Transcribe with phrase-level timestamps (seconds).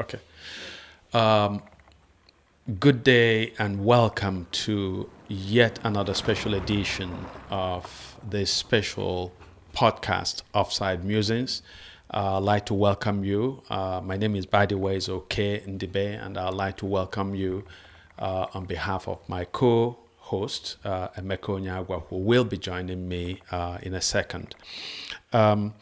[0.00, 0.20] Okay.
[1.12, 1.60] Um,
[2.78, 9.32] good day and welcome to yet another special edition of this special
[9.74, 11.62] podcast, Offside Musings.
[12.14, 13.64] Uh, I'd like to welcome you.
[13.68, 17.34] Uh, my name is, by the way, is Okey Ndibe, and I'd like to welcome
[17.34, 17.64] you
[18.20, 23.40] uh, on behalf of my co host, uh, Emeka Onyeagwa, who will be joining me
[23.50, 24.54] uh, in a second.
[25.32, 25.74] Um,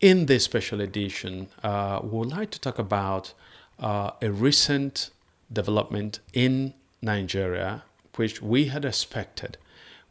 [0.00, 3.34] in this special edition, uh, we would like to talk about
[3.78, 5.10] uh, a recent
[5.52, 7.84] development in Nigeria,
[8.16, 9.56] which we had expected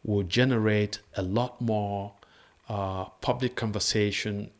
[0.03, 2.13] would generate a lot more
[2.69, 4.51] uh, public conversation,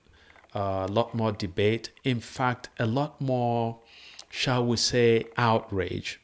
[0.53, 3.79] a lot more debate, in fact, a lot more,
[4.29, 6.19] shall we say, outrage.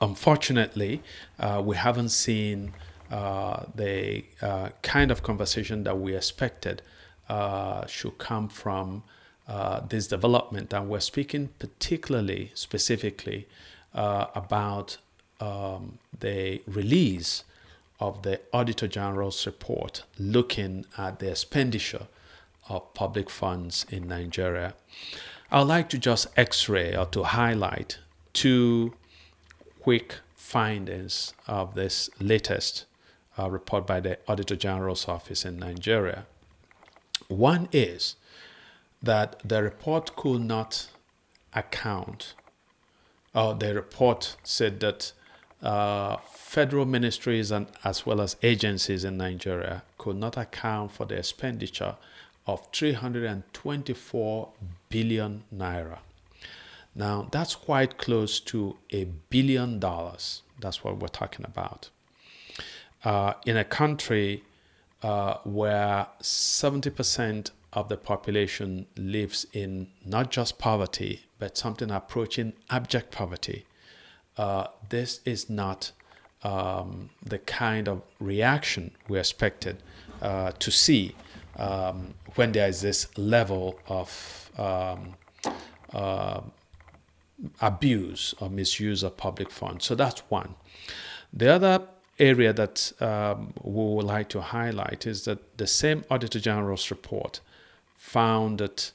[0.00, 1.02] Unfortunately,
[1.38, 2.72] uh, we haven't seen
[3.10, 6.82] uh, the uh, kind of conversation that we expected
[7.28, 9.02] uh, should come from
[9.48, 10.72] uh, this development.
[10.72, 13.48] And we're speaking particularly, specifically,
[13.94, 14.98] uh, about
[15.40, 17.44] um, the release
[18.00, 22.06] of the Auditor General's report looking at the expenditure
[22.68, 24.74] of public funds in Nigeria.
[25.50, 27.98] I'd like to just x ray or to highlight
[28.34, 28.94] two
[29.80, 32.84] quick findings of this latest
[33.38, 36.26] uh, report by the Auditor General's office in Nigeria.
[37.28, 38.16] One is
[39.02, 40.88] that the report could not
[41.54, 42.34] account,
[43.34, 45.12] or the report said that
[45.62, 51.16] uh, federal ministries and as well as agencies in Nigeria could not account for the
[51.16, 51.96] expenditure
[52.46, 54.48] of 324
[54.88, 55.98] billion naira.
[56.94, 60.42] Now, that's quite close to a billion dollars.
[60.58, 61.90] That's what we're talking about.
[63.04, 64.42] Uh, in a country
[65.02, 73.10] uh, where 70% of the population lives in not just poverty, but something approaching abject
[73.10, 73.66] poverty,
[74.36, 75.92] uh, this is not
[76.42, 79.82] um, the kind of reaction we expected
[80.22, 81.14] uh, to see
[81.56, 85.14] um, when there is this level of um,
[85.92, 86.40] uh,
[87.60, 89.84] abuse or misuse of public funds.
[89.84, 90.54] So that's one.
[91.32, 91.82] The other
[92.18, 97.40] area that um, we would like to highlight is that the same Auditor General's report
[97.98, 98.92] found that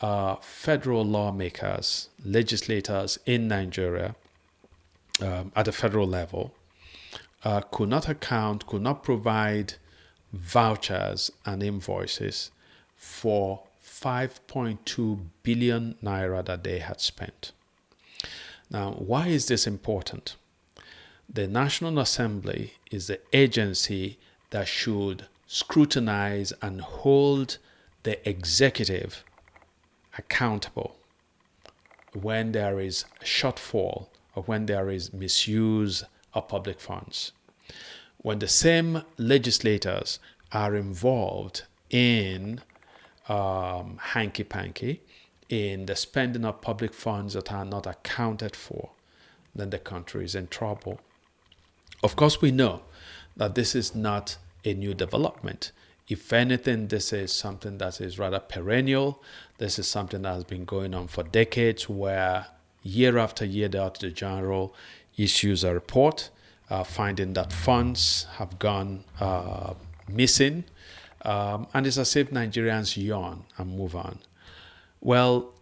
[0.00, 4.16] uh, federal lawmakers, legislators in Nigeria
[5.20, 6.52] um, at the federal level
[7.44, 9.74] uh, could not account, could not provide
[10.32, 12.50] vouchers and invoices
[12.96, 17.52] for 5.2 billion naira that they had spent.
[18.70, 20.36] Now, why is this important?
[21.28, 24.18] The National Assembly is the agency
[24.50, 27.58] that should scrutinize and hold
[28.02, 29.24] the executive
[30.18, 30.96] accountable
[32.12, 36.04] when there is a shortfall or when there is misuse
[36.34, 37.32] of public funds.
[38.18, 40.18] When the same legislators
[40.52, 42.60] are involved in
[43.28, 45.00] um, hanky panky,
[45.48, 48.90] in the spending of public funds that are not accounted for,
[49.54, 51.00] then the country is in trouble.
[52.02, 52.82] Of course, we know
[53.36, 55.72] that this is not a new development.
[56.08, 59.22] If anything, this is something that is rather perennial.
[59.58, 62.46] This is something that has been going on for decades, where
[62.82, 64.74] year after year, the Auditor General
[65.16, 66.30] issues a report
[66.70, 69.74] uh, finding that funds have gone uh,
[70.08, 70.64] missing.
[71.22, 74.18] Um, and it's as if Nigerians yawn and move on.
[75.00, 75.52] Well,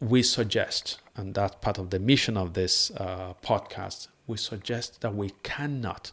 [0.00, 5.14] we suggest, and that's part of the mission of this uh, podcast, we suggest that
[5.14, 6.12] we cannot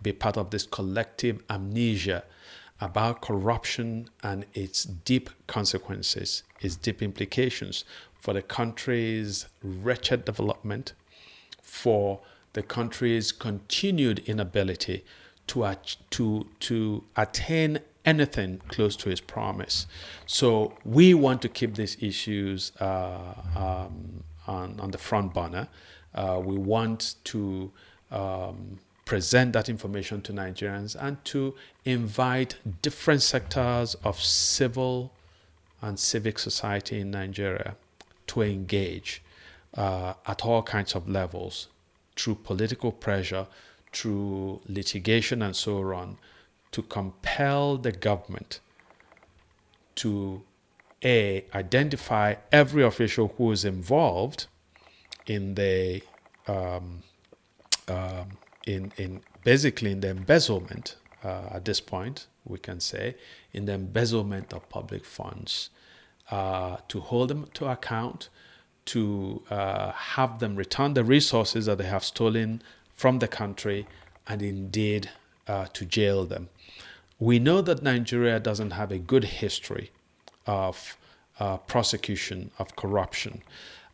[0.00, 2.22] be part of this collective amnesia
[2.80, 7.84] about corruption and its deep consequences, its deep implications
[8.20, 10.92] for the country's wretched development,
[11.62, 12.20] for
[12.52, 15.04] the country's continued inability
[15.46, 15.74] to,
[16.10, 19.86] to, to attain anything close to its promise.
[20.26, 25.68] So we want to keep these issues uh, um, on, on the front burner.
[26.14, 27.72] Uh, we want to
[28.10, 31.54] um, present that information to Nigerians and to
[31.84, 35.12] invite different sectors of civil
[35.80, 37.76] and civic society in Nigeria
[38.26, 39.22] to engage
[39.74, 41.68] uh, at all kinds of levels
[42.16, 43.46] through political pressure,
[43.92, 46.18] through litigation, and so on,
[46.72, 48.60] to compel the government
[49.94, 50.42] to
[51.04, 54.46] a identify every official who is involved
[55.26, 56.02] in the
[56.48, 57.02] um,
[57.88, 58.28] um,
[58.66, 63.14] in in basically in the embezzlement uh, at this point we can say
[63.52, 65.70] in the embezzlement of public funds
[66.30, 68.28] uh, to hold them to account
[68.86, 72.62] to uh, have them return the resources that they have stolen
[72.94, 73.86] from the country
[74.26, 75.10] and indeed
[75.46, 76.48] uh, to jail them.
[77.18, 79.90] We know that Nigeria doesn't have a good history
[80.46, 80.96] of
[81.38, 83.42] uh, prosecution of corruption.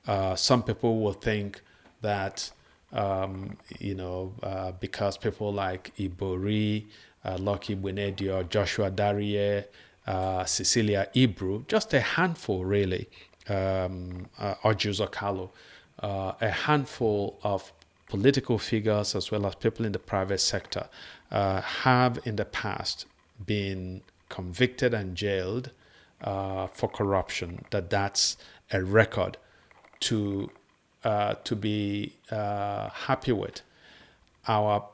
[0.06, 1.60] Uh, some people will think
[2.00, 2.50] that,
[2.92, 6.86] um, you know, uh, because people like Ibori,
[7.24, 9.64] uh, Lucky Igbinedion, Joshua Dariye,
[10.06, 13.08] uh, Cecilia Ibru, just a handful really,
[13.48, 15.50] um, uh, Okalo,
[16.00, 17.72] uh, a handful of
[18.08, 20.86] political figures as well as people in the private sector
[21.30, 23.06] uh, have in the past
[23.46, 25.70] been convicted and jailed
[26.22, 28.36] uh, for corruption, that that's
[28.72, 29.36] a record
[30.00, 30.50] to
[31.04, 33.62] uh, to be uh, happy with.
[34.46, 34.84] Our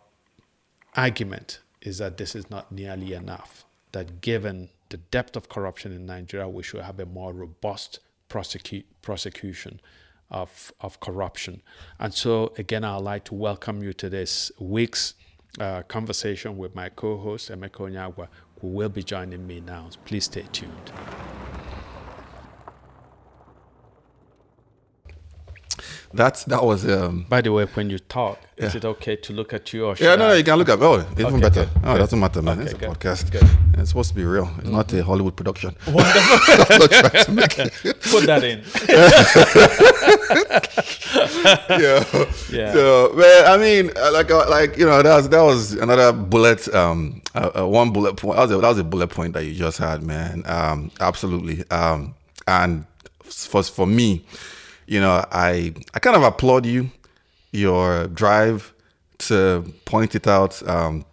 [0.97, 3.65] argument is that this is not nearly enough.
[3.93, 9.81] That given the depth of corruption in Nigeria, we should have a more robust prosecution
[10.31, 11.63] of, of corruption.
[11.99, 15.15] And so, again, I'd like to welcome you to this week's
[15.59, 18.29] uh, conversation with my co host, Emeka Onyeagwa,
[18.61, 19.89] who will be joining me now.
[20.05, 20.93] Please stay tuned.
[26.15, 26.87] That that was.
[26.89, 29.95] Um, By the way, when you talk, is it okay to look at you or
[30.01, 30.81] yeah, no, I- no, you can look at.
[30.83, 31.65] Oh, even Okay, better.
[31.67, 32.55] good, Oh, it doesn't matter, man.
[32.59, 33.31] Okay, it's a good, podcast.
[33.31, 33.43] good.
[33.43, 33.81] Mm-hmm.
[33.81, 34.51] It's supposed to be real.
[34.59, 35.75] It's not a Hollywood production.
[35.85, 35.95] Put
[38.27, 38.63] that in.
[41.79, 42.05] yeah.
[42.51, 42.73] Yeah.
[42.73, 46.13] So, man, I mean, uh, like, uh, like you know, that was that was another
[46.13, 46.73] bullet.
[46.75, 48.37] Um, uh, uh, one bullet point.
[48.37, 50.43] That was, a, that was a bullet point that you just had, man.
[50.47, 51.69] Um, absolutely.
[51.71, 52.15] Um,
[52.47, 52.85] and
[53.23, 54.25] for for me,
[54.89, 56.91] you know, I I kind of applaud you,
[57.53, 58.73] your drive
[59.19, 60.67] to point it out.
[60.67, 61.05] Um,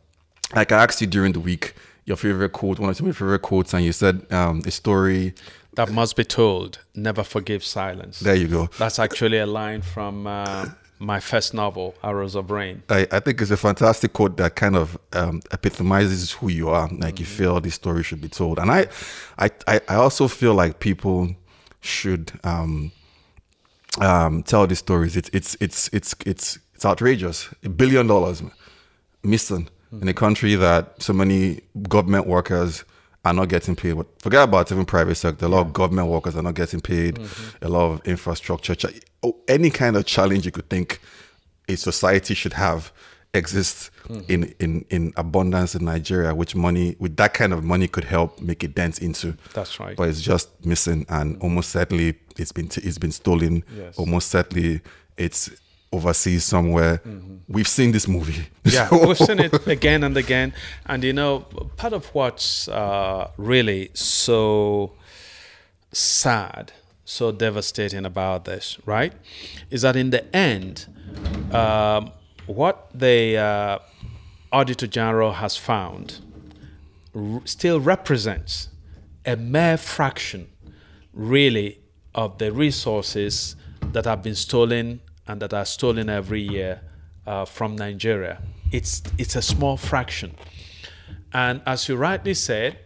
[0.55, 1.75] like I asked you during the week,
[2.05, 5.33] your favorite quote, one of your favorite quotes, and you said um, a story.
[5.75, 6.79] That must be told.
[6.95, 8.21] Never forgive silence.
[8.21, 8.69] There you go.
[8.79, 10.67] That's actually a line from uh,
[10.99, 12.81] my first novel, Arrows of Rain.
[12.89, 16.87] I, I think it's a fantastic quote that kind of um, epitomizes who you are.
[16.87, 18.87] Like you feel this story should be told, and I,
[19.37, 21.35] I, I I also feel like people
[21.81, 22.93] should um,
[24.01, 25.15] um, tell these stories.
[25.15, 27.49] It's it's it's it's it's it's outrageous.
[27.63, 28.43] A billion dollars
[29.23, 29.69] missing
[30.01, 32.83] in a country that so many government workers
[33.23, 33.93] are not getting paid.
[33.97, 35.45] But Forget about even private sector.
[35.45, 37.19] A lot of government workers are not getting paid.
[37.61, 38.75] A lot of infrastructure,
[39.23, 41.01] oh, any kind of challenge you could think
[41.67, 42.91] a society should have
[43.35, 43.91] exists
[44.27, 48.39] in, in, in abundance in Nigeria, which money, with that kind of money could help
[48.41, 49.35] make a dent into.
[49.53, 49.95] That's right.
[49.97, 53.63] But it's just missing, and almost certainly it's been t- it's been stolen.
[53.75, 53.97] Yes.
[53.97, 54.81] Almost certainly
[55.17, 55.49] it's
[55.91, 57.01] overseas somewhere.
[57.47, 58.47] We've seen this movie.
[58.65, 60.53] Yeah, So- we've seen it again and again.
[60.85, 61.39] And you know,
[61.77, 64.91] part of what's uh, really so
[65.91, 66.73] sad,
[67.05, 69.13] so devastating about this, right,
[69.69, 70.85] is that in the end,
[71.53, 72.11] um,
[72.47, 73.79] what the uh,
[74.51, 76.19] Auditor General has found
[77.15, 78.69] r- still represents
[79.25, 80.47] a mere fraction,
[81.13, 81.79] really,
[82.13, 83.55] of the resources
[83.91, 86.81] that have been stolen and that are stolen every year
[87.25, 88.41] uh, from Nigeria.
[88.71, 90.35] It's it's a small fraction,
[91.33, 92.77] and as you rightly said,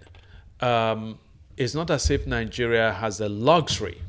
[0.62, 1.20] um,
[1.58, 4.02] it's not as if Nigeria has the luxury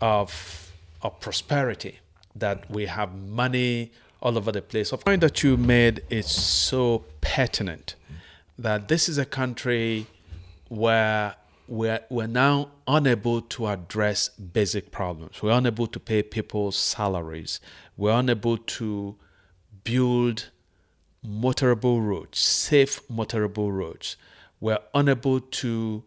[0.00, 0.72] of
[1.02, 1.98] of prosperity
[2.34, 4.90] that we have money all over the place.
[4.90, 7.94] The point that you made is so pertinent
[8.58, 10.06] that this is a country
[10.68, 11.36] where
[11.68, 15.42] we're, we're now unable to address basic problems.
[15.42, 17.60] We're unable to pay people's salaries.
[17.96, 19.16] We're unable to
[19.84, 20.50] build
[21.24, 24.16] motorable roads, safe motorable roads.
[24.60, 26.02] We're unable to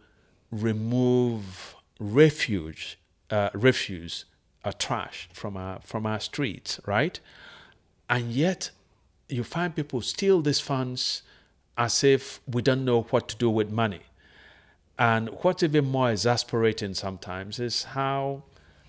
[0.52, 3.00] remove refuge,
[3.30, 4.26] uh, refuse,
[4.64, 7.20] uh, trash from our from our streets, right?
[8.12, 8.72] And yet,
[9.30, 11.22] you find people steal these funds
[11.78, 14.02] as if we don't know what to do with money.
[15.00, 18.44] And what's even more exasperating sometimes is how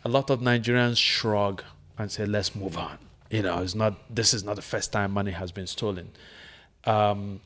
[0.04, 1.62] a lot of Nigerians shrug
[1.96, 2.98] and say, "Let's move on."
[3.30, 3.94] You know, it's not.
[4.14, 6.10] This is not the first time money has been stolen.
[6.84, 7.40] Um,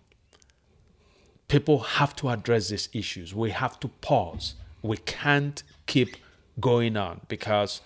[1.49, 3.35] people have to address these issues.
[3.35, 4.55] We have to pause.
[4.81, 6.17] We can't keep
[6.59, 7.83] going on because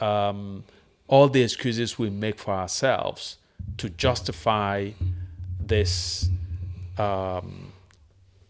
[0.00, 0.64] um,
[1.08, 3.38] all the excuses we make for ourselves
[3.78, 4.90] to justify
[5.60, 6.28] this
[6.98, 7.72] um,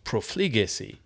[0.04, 1.00] profligacy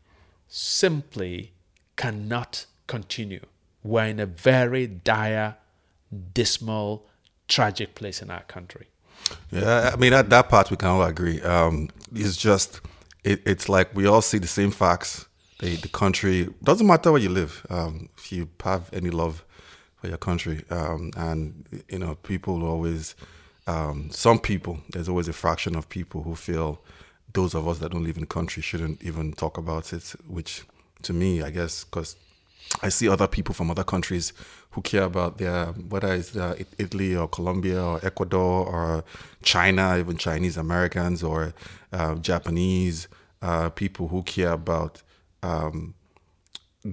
[0.49, 1.53] simply
[1.97, 3.41] cannot continue.
[3.83, 5.57] We're in a very dire,
[6.35, 7.07] dismal,
[7.47, 8.89] tragic place in our country.
[9.51, 11.41] Yeah, I mean at that part we can all agree.
[11.43, 12.81] Um, it's just
[13.25, 15.27] it, it's like we all see the same facts.
[15.59, 17.67] The the country doesn't matter where you live.
[17.69, 19.45] Um, if you have any love
[20.01, 20.65] for your country.
[20.71, 23.15] Um, and you know, people always,
[23.67, 26.81] um, some people, there's always a fraction of people who feel
[27.33, 30.15] those of us that don't live in the country shouldn't even talk about it.
[30.27, 30.63] Which,
[31.03, 32.17] to me, I guess, because
[32.83, 34.33] I see other people from other countries
[34.71, 39.05] who care about their whether it's uh, Italy or Colombia or Ecuador or
[39.43, 41.55] China, even Chinese Americans or
[41.93, 43.09] uh, Japanese
[43.43, 45.03] uh, people who care about
[45.43, 45.95] um,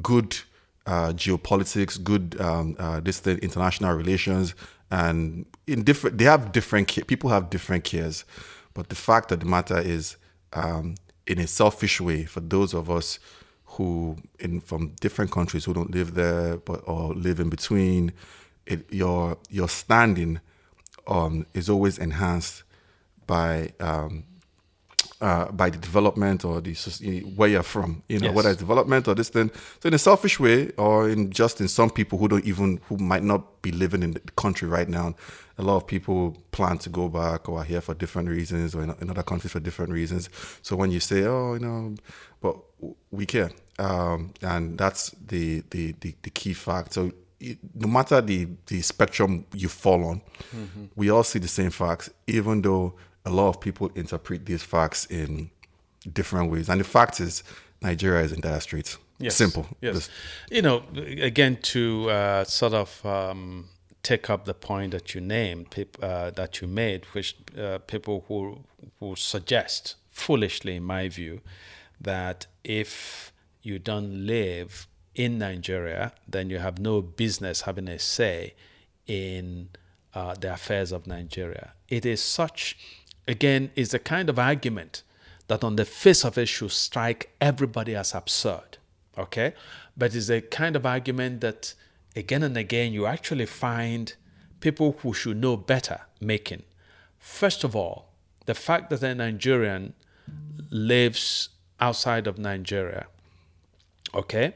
[0.02, 0.38] good
[0.86, 4.56] uh, geopolitics, good um, uh, distant international relations,
[4.92, 8.26] and in different they have different people have different cares,
[8.74, 10.18] but the fact of the matter is,
[10.54, 13.20] um, in a selfish way, for those of us
[13.66, 18.14] who in from different countries who don't live there but or live in between,
[18.66, 20.40] it, your your standing
[21.08, 22.64] um, is always enhanced
[23.28, 24.24] by um,
[25.26, 26.74] uh, by the development or the
[27.36, 28.36] where you're from, you know, yes.
[28.36, 29.50] whether it's development or this thing.
[29.80, 32.98] So in a selfish way, or in just in some people who don't even who
[32.98, 35.16] might not be living in the country right now,
[35.58, 38.84] a lot of people plan to go back or are here for different reasons or
[38.84, 40.30] in, in other countries for different reasons.
[40.62, 41.96] So when you say, oh, you know,
[42.40, 42.58] but
[43.10, 46.94] we care, um, and that's the, the the the key fact.
[46.94, 47.12] So
[47.74, 50.22] no matter the the spectrum you fall on,
[50.56, 50.86] mm-hmm.
[50.96, 52.94] we all see the same facts, even though
[53.26, 55.50] a lot of people interpret these facts in
[56.12, 56.70] different ways.
[56.70, 57.44] And the fact is,
[57.82, 58.98] Nigeria is in dire straits.
[59.18, 59.36] Yes.
[59.36, 59.66] Simple.
[59.82, 59.96] Yes.
[59.96, 60.12] Just,
[60.52, 63.70] you know, again, to uh, sort of um,
[64.04, 65.68] take up the point that you named,
[66.02, 68.60] uh, that you made, which uh, people who
[69.00, 71.42] who suggest foolishly, in my view,
[72.00, 78.54] that if you don't live in Nigeria, then you have no business having a say
[79.08, 79.70] in
[80.14, 81.74] uh, the affairs of Nigeria.
[81.88, 82.78] It is such
[83.28, 85.04] again, is a kind of argument
[85.48, 88.78] that on the face of it should strike everybody as absurd.
[89.18, 89.54] Okay?
[89.96, 91.74] But it's a kind of argument that
[92.16, 94.14] again and again you actually find
[94.60, 96.64] people who should know better making.
[97.20, 98.10] First of all,
[98.46, 99.94] the fact that a Nigerian
[100.70, 103.08] lives outside of Nigeria,
[104.14, 104.56] okay,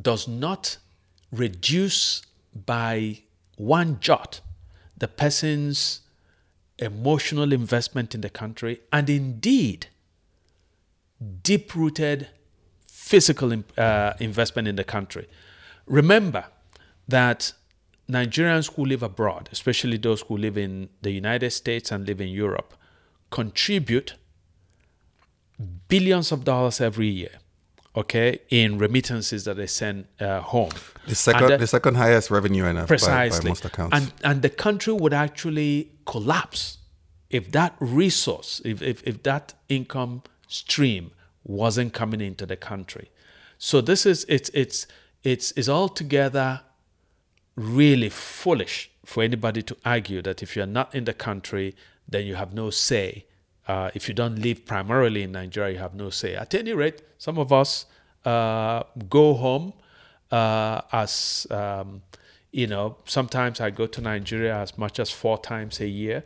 [0.00, 0.78] does not
[1.30, 2.22] reduce
[2.54, 3.20] by
[3.56, 4.40] one jot
[4.96, 6.00] the person's
[6.82, 9.86] emotional investment in the country, and indeed
[11.42, 12.28] deep rooted
[12.86, 15.28] physical uh, investment in the country.
[15.86, 16.44] Remember
[17.08, 17.52] that
[18.08, 22.28] Nigerians who live abroad, especially those who live in the United States and live in
[22.28, 22.74] Europe,
[23.30, 24.14] contribute
[25.88, 27.38] billions of dollars every year
[27.94, 30.70] okay, in remittances that they send uh, home.
[31.06, 33.40] The second, the, the, second highest revenue earner precisely.
[33.40, 33.96] By, by most accounts.
[33.96, 36.78] And, and the country would actually collapse
[37.30, 41.12] if that resource, if, if, if that income stream
[41.44, 43.10] wasn't coming into the country.
[43.58, 44.86] So this is, it's, it's,
[45.22, 46.62] it's, it's altogether
[47.56, 51.74] really foolish for anybody to argue that if you're not in the country,
[52.08, 53.26] then you have no say
[53.68, 56.34] uh, if you don't live primarily in Nigeria, you have no say.
[56.34, 57.86] At any rate, some of us
[58.24, 59.72] uh, go home
[60.30, 62.02] uh, as, um,
[62.50, 66.24] you know, sometimes I go to Nigeria as much as four times a year.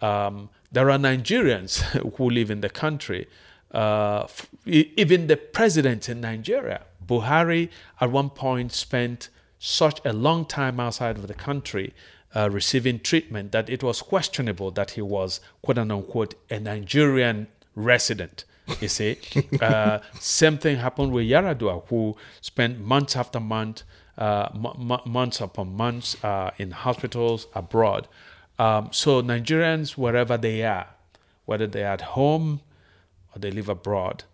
[0.00, 1.80] Um, there are Nigerians
[2.16, 3.28] who live in the country.
[3.72, 4.26] Uh,
[4.64, 7.68] even the president in Nigeria, Buhari,
[8.00, 9.28] at one point spent
[9.58, 11.92] such a long time outside of the country
[12.36, 18.44] uh, receiving treatment that it was questionable that he was, quote unquote, a Nigerian resident.
[18.80, 19.16] You see,
[19.60, 23.84] uh, same thing happened with Yar'Adua, who spent months after month,
[24.18, 28.06] uh, m- months upon months uh, in hospitals abroad.
[28.58, 30.88] Um, so Nigerians, wherever they are,
[31.46, 32.60] whether they're at home
[33.34, 34.24] or they live abroad,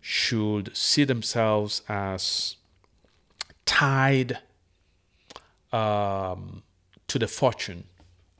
[0.00, 2.56] should see themselves as
[3.64, 4.38] tied
[5.72, 6.62] um,
[7.14, 7.84] to the fortune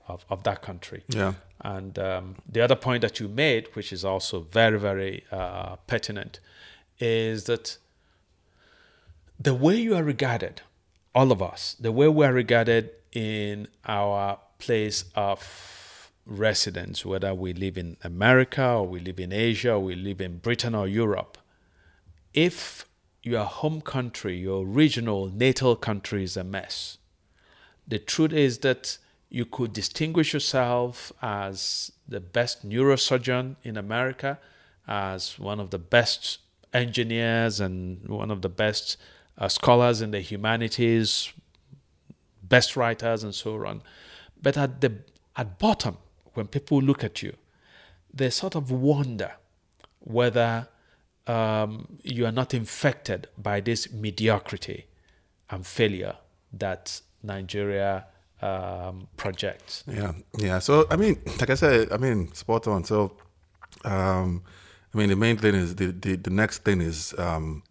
[0.09, 1.05] of, of that country.
[1.07, 1.35] Yeah.
[1.61, 6.41] And um, the other point that you made, which is also very, very uh, pertinent,
[6.99, 7.79] is that
[9.39, 10.63] the way you are regarded,
[11.15, 17.53] all of us, the way we are regarded in our place of residence, whether we
[17.53, 21.39] live in America or we live in Asia or we live in Britain or Europe,
[22.33, 22.89] if
[23.23, 26.99] your home country, your regional natal country is a mess,
[27.87, 28.99] the truth is that
[29.29, 34.39] you could distinguish yourself as the best neurosurgeon in America,
[34.87, 36.39] as one of the best
[36.73, 38.97] engineers and one of the best
[39.39, 41.33] uh, scholars in the humanities,
[42.43, 43.83] best writers, and so on.
[44.41, 44.93] But at the
[45.37, 45.97] at bottom,
[46.35, 47.35] when people look at you,
[48.13, 49.33] they sort of wonder
[50.01, 50.69] whether
[51.27, 54.87] um, you are not infected by this mediocrity
[55.51, 56.17] and failure
[56.53, 58.07] that Nigeria
[58.43, 59.85] um, projects.
[59.87, 60.59] Yeah, yeah.
[60.59, 62.85] So I mean, like I said, I mean, spot on.
[62.85, 63.13] So,
[63.85, 64.43] um,
[64.93, 67.63] I mean, the main thing is the the, the next thing is um,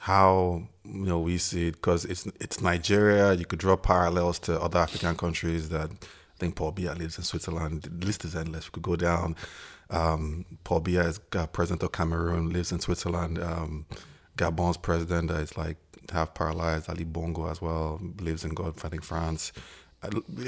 [0.00, 3.32] how you know we see it because it's it's Nigeria.
[3.32, 7.24] You could draw parallels to other African countries that I think Paul Biya lives in
[7.24, 7.82] Switzerland.
[7.82, 8.68] The list is endless.
[8.68, 9.36] We could go down.
[9.90, 13.38] Um, Paul Biya is uh, president of Cameroon, lives in Switzerland.
[13.38, 13.86] Um,
[14.36, 15.76] Gabon's president is like
[16.12, 19.52] half paralyzed, Ali Bongo as well, lives in God, I think France.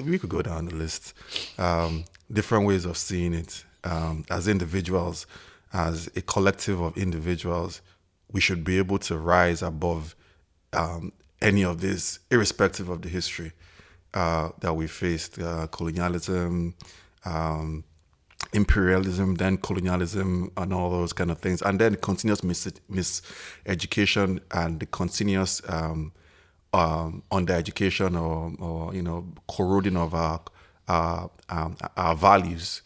[0.04, 1.14] We could go down the list.
[1.58, 5.26] Um, different ways of seeing it um, as individuals,
[5.72, 7.80] as a collective of individuals.
[8.30, 10.14] We should be able to rise above
[10.72, 13.52] um, any of this, irrespective of the history
[14.14, 16.75] uh, that we faced, uh, colonialism,
[17.25, 17.84] um,
[18.52, 24.81] imperialism, then colonialism, and all those kind of things, and then continuous mis- miseducation and
[24.81, 26.12] the continuous um,
[26.73, 30.40] um, undereducation or, or you know corroding of our
[30.88, 32.83] um, our values,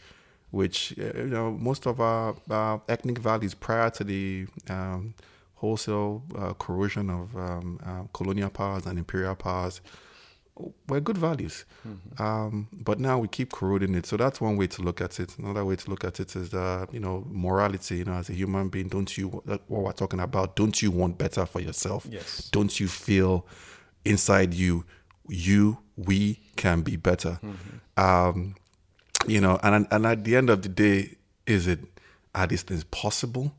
[0.50, 5.14] which uh, you know most of our, our ethnic values prior to the um,
[5.56, 9.80] wholesale uh, corrosion of um, uh, colonial powers and imperial powers
[10.88, 11.64] were good values.
[11.86, 12.22] Mm-hmm.
[12.22, 14.06] Um, but now we keep corroding it.
[14.06, 15.36] So that's one way to look at it.
[15.38, 17.96] Another way to look at it is, uh, you know, morality.
[17.98, 21.18] You know, as a human being, don't you, what we're talking about, don't you want
[21.18, 22.06] better for yourself?
[22.10, 22.48] Yes.
[22.52, 23.46] Don't you feel
[24.04, 24.84] inside you,
[25.28, 27.38] you, we can be better?
[27.42, 28.00] Mm-hmm.
[28.02, 28.54] Um,
[29.26, 31.80] you know, and, and at the end of the day, is it,
[32.34, 33.52] are these things possible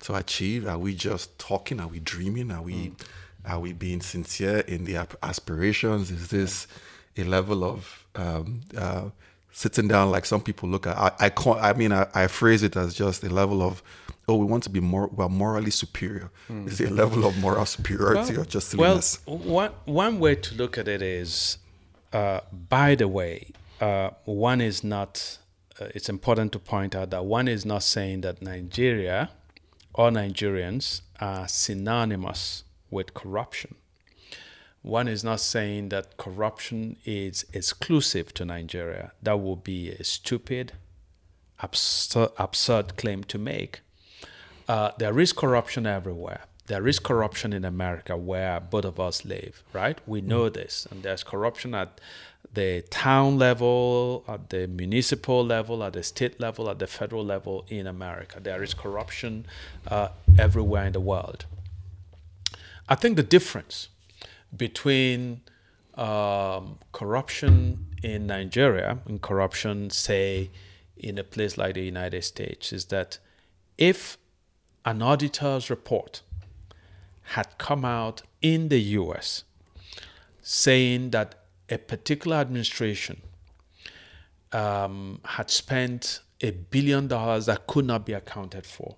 [0.00, 0.66] to achieve?
[0.66, 1.80] Are we just talking?
[1.80, 2.50] Are we dreaming?
[2.50, 2.96] Are we, mm
[3.46, 6.10] are we being sincere in the aspirations?
[6.10, 6.66] Is this
[7.16, 9.10] a level of um, uh,
[9.52, 10.96] sitting down like some people look at?
[10.96, 11.58] I, I can't.
[11.60, 13.82] I mean, I, I, phrase it as just a level of,
[14.28, 16.30] oh, we want to be more, well, morally superior.
[16.50, 16.68] Mm.
[16.68, 19.20] Is it a level of moral superiority well, or just silliness?
[19.26, 21.58] Well, one one way to look at it is,
[22.12, 25.38] uh, by the way, uh, one is not.
[25.80, 29.30] Uh, it's important to point out that one is not saying that Nigeria
[29.92, 32.63] or Nigerians are synonymous
[32.94, 33.74] with corruption.
[34.82, 39.12] One is not saying that corruption is exclusive to Nigeria.
[39.22, 40.72] That would be a stupid,
[41.60, 43.80] absurd, absurd claim to make.
[44.68, 46.42] Uh, there is corruption everywhere.
[46.66, 49.98] There is corruption in America where both of us live, right?
[50.06, 50.54] We know mm.
[50.54, 50.86] this.
[50.90, 52.00] And there's corruption at
[52.52, 57.64] the town level, at the municipal level, at the state level, at the federal level
[57.68, 58.38] in America.
[58.40, 59.46] There is corruption
[59.88, 61.46] uh, everywhere in the world.
[62.88, 63.88] I think the difference
[64.56, 65.40] between
[65.94, 70.50] um, corruption in Nigeria and corruption, say,
[70.96, 73.18] in a place like the United States, is that
[73.78, 74.18] if
[74.84, 76.22] an auditor's report
[77.28, 79.44] had come out in the US
[80.42, 83.22] saying that a particular administration
[84.52, 88.96] um, had spent a billion dollars that could not be accounted for,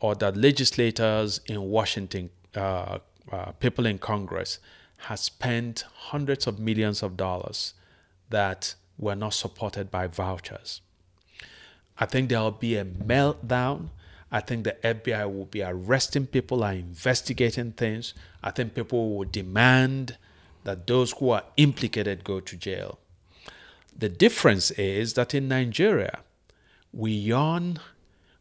[0.00, 2.98] or that legislators in Washington uh,
[3.30, 4.58] uh, people in Congress
[4.98, 7.74] has spent hundreds of millions of dollars
[8.30, 10.80] that were not supported by vouchers.
[11.98, 13.88] I think there will be a meltdown.
[14.30, 18.14] I think the FBI will be arresting people and investigating things.
[18.42, 20.16] I think people will demand
[20.64, 22.98] that those who are implicated go to jail.
[23.96, 26.20] The difference is that in Nigeria,
[26.92, 27.78] we yawn,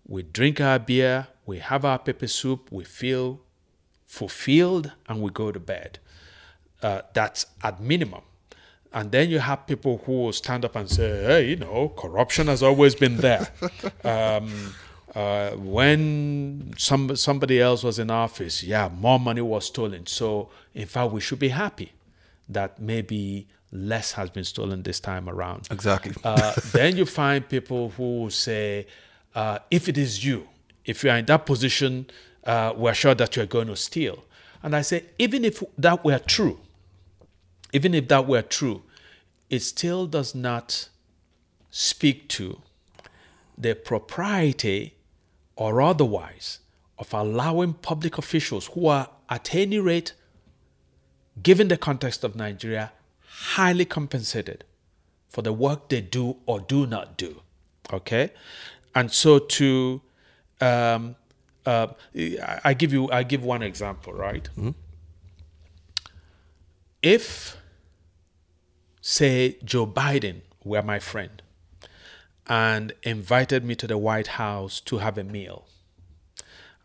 [0.08, 3.40] we drink our beer, we have our pepper soup, we feel
[4.06, 6.00] fulfilled and we go to bed.
[6.82, 8.22] Uh, that's at minimum.
[8.94, 12.48] And then you have people who will stand up and say, hey, you know, corruption
[12.48, 13.48] has always been there.
[14.06, 14.74] um,
[15.14, 20.06] uh, when some, somebody else was in office, yeah, more money was stolen.
[20.06, 21.92] So, in fact, we should be happy
[22.48, 25.68] that maybe less has been stolen this time around.
[25.72, 26.14] Exactly.
[26.24, 28.88] uh, then you find people who say,
[29.34, 30.48] uh, if it is you,
[30.86, 32.08] if you are in that position,
[32.46, 34.24] uh, we're sure that you're going to steal.
[34.64, 36.60] And I say, even if that were true,
[37.74, 38.84] even if that were true,
[39.50, 40.90] it still does not
[41.70, 42.62] speak to
[43.58, 44.96] the propriety
[45.56, 46.60] or otherwise
[46.98, 50.14] of allowing public officials who are at any rate,
[51.42, 52.92] given the context of Nigeria,
[53.28, 54.64] highly compensated
[55.28, 57.42] for the work they do or do not do.
[57.92, 58.32] Okay?
[58.94, 60.02] And so to
[60.62, 61.16] um,
[61.66, 61.88] uh,
[62.64, 64.48] I give you I give one example, right?
[64.58, 64.72] Mm-hmm.
[67.02, 67.58] If
[69.02, 71.42] say Joe Biden were my friend
[72.48, 75.68] and invited me to the White House to have a meal.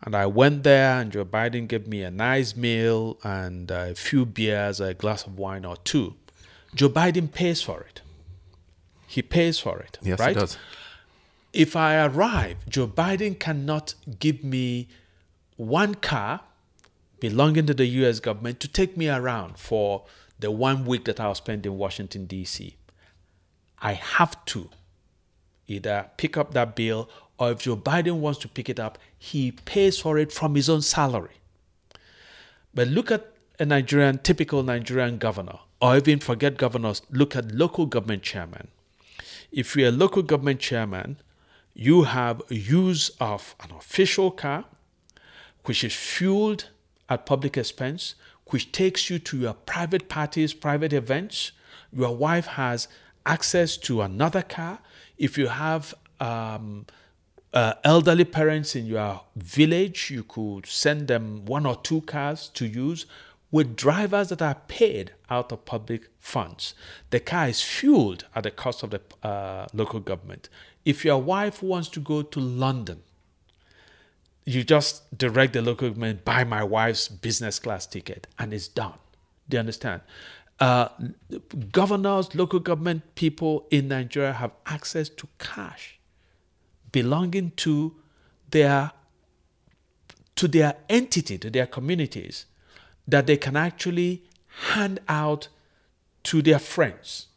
[0.03, 4.25] And I went there, and Joe Biden gave me a nice meal and a few
[4.25, 6.15] beers, a glass of wine or two.
[6.73, 8.01] Joe Biden pays for it.
[9.05, 9.99] He pays for it.
[10.01, 10.35] Yes, right?
[10.35, 10.57] he does.
[11.53, 14.87] If I arrive, Joe Biden cannot give me
[15.57, 16.41] one car
[17.19, 20.05] belonging to the US government to take me around for
[20.39, 22.75] the one week that I'll spend in Washington, D.C.
[23.79, 24.69] I have to
[25.67, 29.51] either pick up that bill or if Joe Biden wants to pick it up, he
[29.51, 31.41] pays for it from his own salary.
[32.73, 37.87] But look at a Nigerian, typical Nigerian governor, or even forget governors, look at local
[37.87, 38.69] government chairman.
[39.51, 41.17] If you're a local government chairman,
[41.73, 44.65] you have use of an official car,
[45.65, 46.69] which is fueled
[47.09, 48.15] at public expense,
[48.47, 51.51] which takes you to your private parties, private events.
[51.93, 52.87] Your wife has
[53.25, 54.79] access to another car.
[55.17, 56.85] If you have um,
[57.53, 62.65] uh, elderly parents in your village, you could send them one or two cars to
[62.65, 63.05] use
[63.51, 66.73] with drivers that are paid out of public funds.
[67.09, 70.47] The car is fueled at the cost of the uh, local government.
[70.85, 73.01] If your wife wants to go to London,
[74.45, 78.93] you just direct the local government, buy my wife's business class ticket, and it's done.
[79.47, 80.01] Do you understand?
[80.59, 80.89] Uh,
[81.71, 85.99] governors, local government people in Nigeria have access to cash
[86.91, 87.95] belonging to
[88.51, 88.91] their
[90.35, 92.45] to their entity, to their communities,
[93.07, 94.23] that they can actually
[94.73, 95.49] hand out
[96.23, 97.27] to their friends.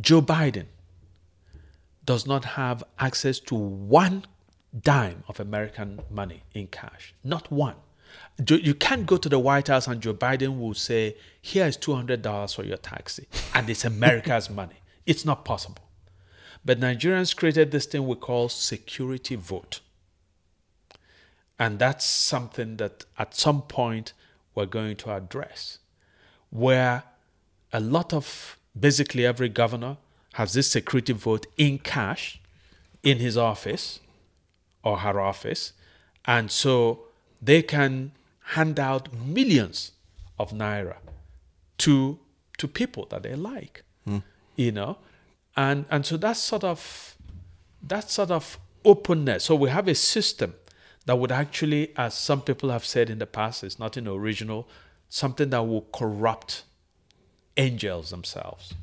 [0.00, 0.66] Joe Biden
[2.10, 4.24] does not have access to one
[4.82, 7.14] dime of American money in cash.
[7.22, 7.76] Not one.
[8.48, 12.52] You can't go to the White House and Joe Biden will say, Here is $200
[12.52, 14.80] for your taxi, and it's America's money.
[15.06, 15.84] It's not possible.
[16.64, 19.78] But Nigerians created this thing we call security vote.
[21.60, 24.14] And that's something that at some point
[24.56, 25.78] we're going to address,
[26.50, 27.04] where
[27.72, 29.96] a lot of basically every governor
[30.34, 32.40] has this security vote in cash
[33.02, 34.00] in his office
[34.82, 35.72] or her office.
[36.24, 37.00] And so
[37.40, 39.92] they can hand out millions
[40.38, 40.96] of naira
[41.78, 42.18] to
[42.58, 43.84] to people that they like.
[44.06, 44.22] Mm.
[44.56, 44.98] You know?
[45.56, 47.16] And and so that's sort of
[47.82, 49.44] that sort of openness.
[49.44, 50.54] So we have a system
[51.06, 54.68] that would actually, as some people have said in the past, is nothing original,
[55.08, 56.64] something that will corrupt
[57.56, 58.74] angels themselves.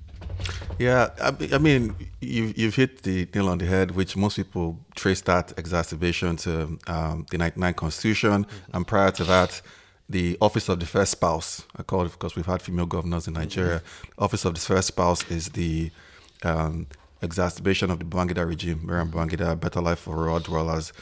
[0.80, 4.80] Yeah, I, I mean, you've, you've hit the nail on the head, which most people
[4.96, 8.46] trace that exacerbation to um, the 99 Constitution.
[8.46, 8.76] Mm-hmm.
[8.76, 9.62] And prior to that,
[10.10, 13.34] the Office of the First Spouse, I call it because we've had female governors in
[13.34, 13.80] Nigeria.
[13.80, 14.24] Mm-hmm.
[14.24, 15.92] Office of the First Spouse is the
[16.44, 16.88] um,
[17.22, 20.94] exacerbation of the Babangida regime, Maryam Babangida, Better Life for All Dwellers.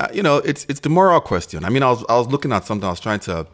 [0.00, 1.64] Uh, you know, it's it's the moral question.
[1.64, 2.86] I mean, I was I was looking at something.
[2.86, 3.46] I was trying to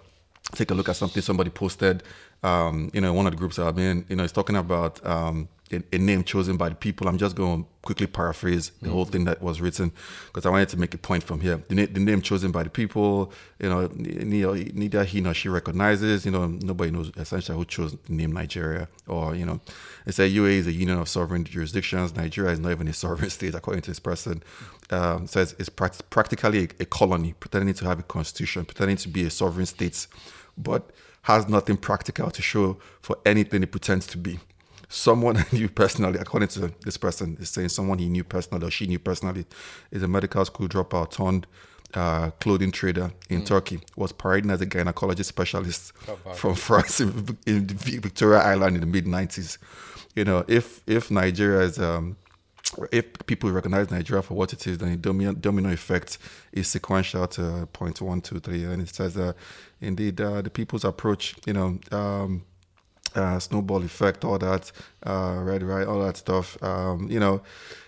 [0.53, 2.03] take a look at something somebody posted.
[2.43, 5.49] Um, you know, one of the groups I've been, You know, it's talking about um,
[5.73, 7.09] a, a, name chosen by the people.
[7.09, 8.93] I'm just going to quickly paraphrase the mm-hmm.
[8.93, 9.91] whole thing that was written
[10.27, 11.61] because I wanted to make a point from here.
[11.69, 13.33] The, na- the, name chosen by the people.
[13.59, 16.25] You know, neither he nor she recognizes.
[16.25, 19.61] You know, nobody knows essentially who chose the name Nigeria or you know,
[20.07, 22.15] it said UAE is a union of sovereign jurisdictions.
[22.15, 24.45] Nigeria is not even a sovereign state according to this person
[24.91, 29.25] um, says it's practically a, a, colony, pretending to have a constitution, pretending to be
[29.25, 30.07] a sovereign state,
[30.57, 30.91] but
[31.23, 34.39] has nothing practical to show for anything it pretends to be.
[34.89, 38.71] Someone I knew personally, according to this person, is saying someone he knew personally or
[38.71, 39.45] she knew personally,
[39.91, 41.47] is a medical school dropout turned
[41.95, 43.47] uh, clothing trader in mm.
[43.47, 48.81] Turkey, was parading as a gynecology specialist oh, from France in, in, Victoria Island in
[48.81, 49.59] the mid 90s.
[50.15, 52.17] You know, if if Nigeria is um,
[52.93, 56.19] if people recognize Nigeria for what it is, then the domino, domino effect
[56.53, 59.33] is sequential to point one, two, three, and it says uh,
[59.81, 62.45] indeed uh, the people's approach, you know, um,
[63.15, 64.71] uh, snowball effect, all that,
[65.05, 66.63] uh, red, right, all that stuff.
[66.63, 67.43] Um, you know,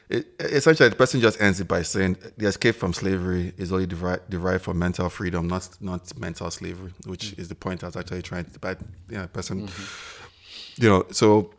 [0.08, 3.86] it, essentially the person just ends it by saying the escape from slavery is only
[3.86, 7.40] derived, derived from mental freedom, not not mental slavery, which mm-hmm.
[7.40, 8.58] is the point I was actually trying to.
[8.58, 10.82] But yeah, person, mm-hmm.
[10.82, 11.52] you know, so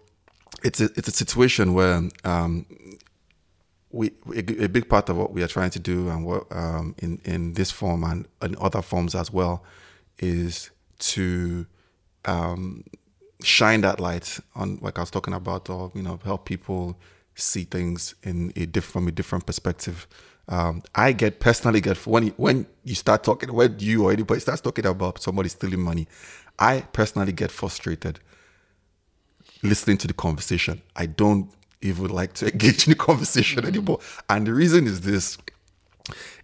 [0.64, 2.66] it's a it's a situation where um,
[3.92, 7.22] we a, big part of what we are trying to do and what um, in
[7.24, 9.64] in this form and in other forms as well
[10.20, 11.66] is to
[12.26, 12.84] um,
[13.44, 16.98] shine that light on like I was talking about or you know help people
[17.36, 20.08] see things in a different from a different perspective.
[20.48, 24.40] Um, I get personally get when you, when you start talking when you or anybody
[24.42, 26.08] starts talking about somebody stealing money,
[26.60, 28.20] I personally get frustrated
[29.64, 30.82] listening to the conversation.
[30.96, 34.00] I don't even like to engage in the conversation anymore.
[34.30, 35.38] And the reason is this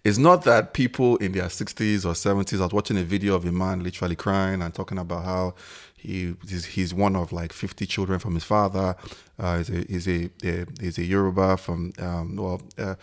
[0.04, 2.60] it's not that people in their 60s or 70s.
[2.60, 5.54] I was watching a video of a man literally crying and talking about how
[5.98, 8.94] he he's, one of like 50 children from his father.
[9.38, 12.94] Uh, he's a he's a, a he's a Yoruba from um, well uh,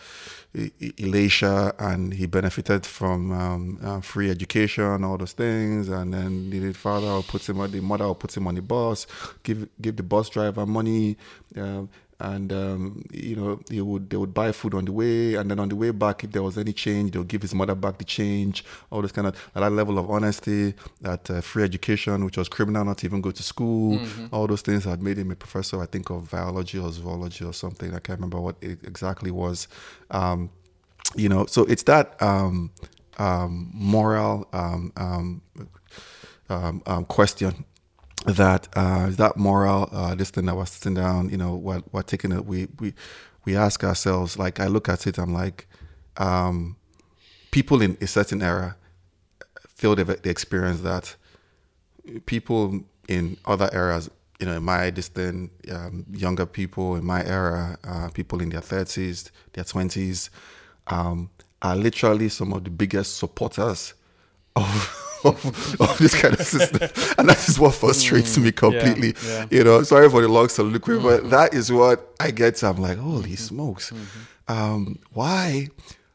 [0.54, 5.88] Ilesha, and he benefited from um, uh, free education, all those things.
[5.88, 9.06] And then the father puts him on the mother or puts him on the bus,
[9.42, 11.16] give give the bus driver money.
[11.56, 15.34] Um, and um, you know he would they would buy food on the way.
[15.34, 17.74] And then on the way back if there was any change they'll give his mother
[17.74, 18.64] back the change.
[18.90, 22.84] All this kind of that level of honesty that uh, free education which was criminal
[22.84, 23.98] not to even go to school.
[23.98, 24.26] Mm-hmm.
[24.34, 27.52] all those things had made him a professor i think of biology or zoology or
[27.52, 27.94] something.
[27.94, 29.68] I can't remember what it exactly was.
[30.10, 30.50] Um,
[31.14, 32.70] you know so it's that um,
[33.18, 34.92] um moral um,
[36.48, 37.64] um, question
[38.24, 42.06] that uh, that moral uh, this thing that was sitting down you know what what
[42.06, 42.94] taking it we we
[43.44, 45.66] we ask ourselves like i look at it i'm like
[46.16, 46.76] um,
[47.50, 48.76] people in a certain era
[49.76, 51.14] feel they they experience that.
[52.26, 57.78] People in other eras you know in my distant um, younger people in my era
[57.84, 60.28] uh, people in their 30s their 20s
[60.88, 61.30] um,
[61.62, 63.94] are literally some of the biggest supporters
[64.54, 66.88] of of, of this kind of system.
[67.18, 69.14] And that is what frustrates mm, me completely.
[69.26, 69.46] Yeah, yeah.
[69.50, 71.02] You know, sorry for the long soliloquy, mm-hmm.
[71.02, 72.68] but that is what I get to.
[72.68, 73.34] I'm like, holy mm-hmm.
[73.34, 73.90] smokes.
[73.90, 74.52] Mm-hmm.
[74.52, 75.68] Um, why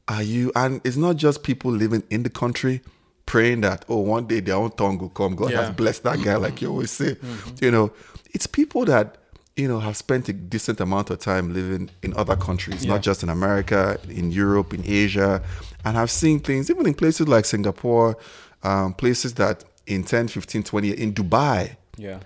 [0.07, 2.81] are you, and it's not just people living in the country
[3.25, 5.35] praying that, oh, one day their own tongue will come.
[5.35, 5.61] God yeah.
[5.63, 7.15] has blessed that guy, like you always say.
[7.15, 7.65] Mm-hmm.
[7.65, 7.93] You know,
[8.33, 9.17] it's people that
[9.55, 12.93] you know, have spent a decent amount of time living in other countries, yeah.
[12.93, 15.43] not just in America, in Europe, in Asia,
[15.83, 18.17] and have seen things, even in places like Singapore,
[18.63, 21.75] um, places that in 10, 15, 20, in Dubai.
[21.97, 22.19] Yeah.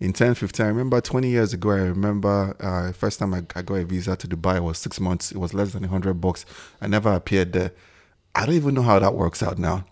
[0.00, 3.62] In 10, 15, I remember 20 years ago, I remember uh, first time I, I
[3.62, 5.30] got a visa to Dubai was six months.
[5.30, 6.44] It was less than 100 bucks.
[6.80, 7.70] I never appeared there.
[8.34, 9.84] I don't even know how that works out now.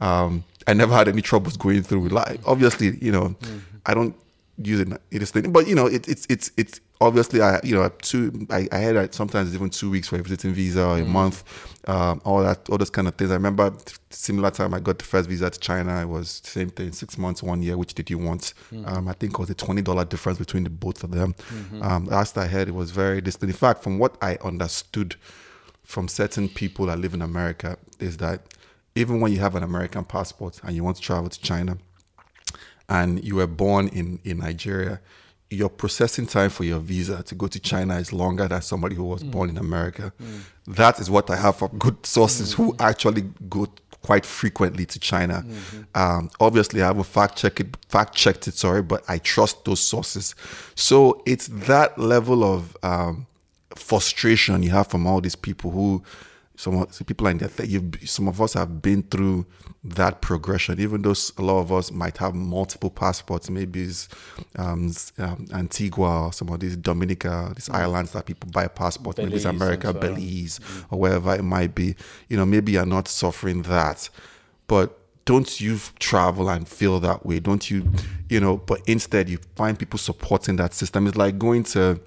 [0.00, 2.08] Um, I never had any troubles going through.
[2.08, 3.58] Like, obviously, you know, mm-hmm.
[3.86, 4.14] I don't
[4.62, 7.74] use it, It is, thing, but you know, it, it's it's it's obviously I you
[7.74, 11.02] know two I, I had sometimes even two weeks for a visiting visa, or a
[11.02, 11.08] mm.
[11.08, 11.44] month,
[11.88, 13.30] um, all that all those kind of things.
[13.30, 13.72] I remember
[14.10, 16.00] similar time I got the first visa to China.
[16.00, 17.76] It was same thing, six months, one year.
[17.76, 18.54] Which did you want?
[18.72, 18.90] Mm.
[18.90, 21.34] Um, I think it was a twenty dollar difference between the both of them.
[21.34, 21.82] Mm-hmm.
[21.82, 23.50] Um, last I heard, it was very distant.
[23.50, 25.16] In fact, from what I understood
[25.84, 28.54] from certain people that live in America, is that
[28.94, 31.78] even when you have an American passport and you want to travel to China,
[32.88, 35.00] and you were born in in Nigeria
[35.50, 39.04] your processing time for your visa to go to China is longer than somebody who
[39.04, 39.30] was mm.
[39.30, 40.12] born in America.
[40.20, 40.40] Mm.
[40.74, 42.56] That is what I have from good sources mm.
[42.56, 43.68] who actually go
[44.02, 45.44] quite frequently to China.
[45.44, 45.82] Mm-hmm.
[45.94, 49.80] Um, obviously, I haven't fact checked it, fact checked it, sorry, but I trust those
[49.80, 50.34] sources.
[50.76, 53.26] So it's that level of um,
[53.74, 56.04] frustration you have from all these people who
[56.56, 59.46] some, people in that you some of us have been through
[59.84, 64.08] that progression even though a lot of us might have multiple passports maybe it's
[64.56, 67.74] um, um, antigua or some of these dominica these mm.
[67.74, 70.94] islands that people buy passports maybe it's america belize mm-hmm.
[70.94, 71.94] or wherever it might be
[72.28, 74.08] you know maybe you're not suffering that
[74.66, 77.86] but don't you travel and feel that way don't you
[78.30, 82.00] you know but instead you find people supporting that system it's like going to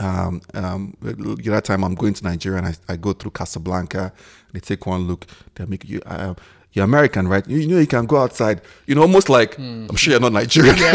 [0.00, 3.32] um, um, you know, that time I'm going to Nigeria and I, I go through
[3.32, 4.12] Casablanca.
[4.52, 5.26] They take one look.
[5.54, 6.00] They make you.
[6.06, 6.34] Uh,
[6.72, 7.46] you're American, right?
[7.46, 8.62] You, you, know you can go outside.
[8.86, 9.88] You know, almost like mm.
[9.90, 10.76] I'm sure you're not Nigerian.
[10.76, 10.86] you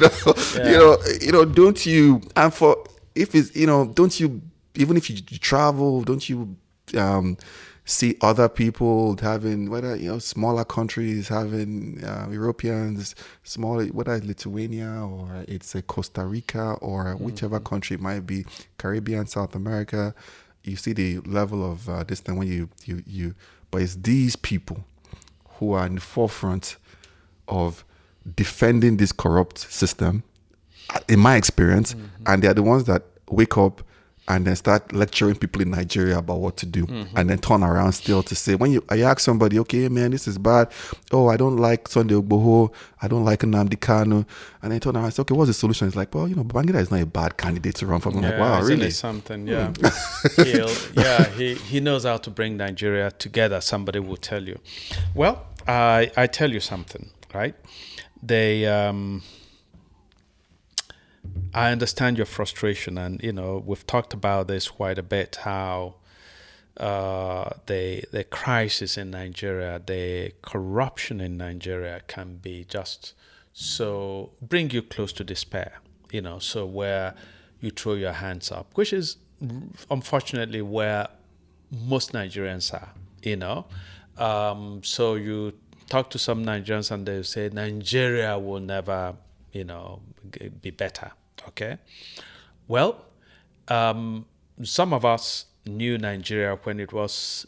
[0.00, 0.10] know,
[0.54, 0.70] yeah.
[0.70, 1.44] you know, you know.
[1.46, 2.20] Don't you?
[2.36, 4.42] And for if it's you know, don't you?
[4.74, 6.56] Even if you, you travel, don't you?
[6.96, 7.38] Um,
[7.86, 14.26] see other people having whether you know smaller countries having uh, Europeans small whether it's
[14.26, 17.24] Lithuania or it's a Costa Rica or mm-hmm.
[17.24, 18.44] whichever country it might be
[18.76, 20.14] Caribbean South America
[20.64, 23.34] you see the level of uh, this thing when you you you
[23.70, 24.84] but it's these people
[25.50, 26.76] who are in the forefront
[27.46, 27.84] of
[28.34, 30.24] defending this corrupt system
[31.08, 32.06] in my experience mm-hmm.
[32.26, 33.82] and they're the ones that wake up
[34.28, 37.16] and then start lecturing people in Nigeria about what to do, mm-hmm.
[37.16, 40.26] and then turn around still to say when you I ask somebody, okay, man, this
[40.26, 40.70] is bad.
[41.12, 42.72] Oh, I don't like Sunday Igboho.
[43.00, 44.26] I don't like Nnamdi Kanu,
[44.62, 45.86] and then turn around and say, okay, what's the solution?
[45.86, 48.10] It's like, well, you know, Babangida is not a bad candidate to run for.
[48.10, 48.90] I'm yeah, like, wow, really?
[48.90, 50.98] Something, yeah, hmm.
[50.98, 51.24] yeah.
[51.30, 53.60] He he knows how to bring Nigeria together.
[53.60, 54.58] Somebody will tell you.
[55.14, 57.54] Well, I I tell you something, right?
[58.22, 58.66] They.
[58.66, 59.22] Um,
[61.54, 65.36] I understand your frustration, and you know we've talked about this quite a bit.
[65.42, 65.96] How
[66.76, 73.14] uh, the the crisis in Nigeria, the corruption in Nigeria, can be just
[73.52, 75.80] so bring you close to despair.
[76.12, 77.14] You know, so where
[77.60, 79.16] you throw your hands up, which is
[79.90, 81.08] unfortunately where
[81.70, 82.90] most Nigerians are,
[83.22, 83.66] you know.
[84.16, 85.52] Um, so you
[85.88, 89.14] talk to some Nigerians and they say Nigeria will never,
[89.52, 90.00] you know,
[90.60, 91.12] be better.
[91.48, 91.78] Okay.
[92.68, 93.04] Well,
[93.68, 94.26] um,
[94.62, 97.46] some of us knew Nigeria when it was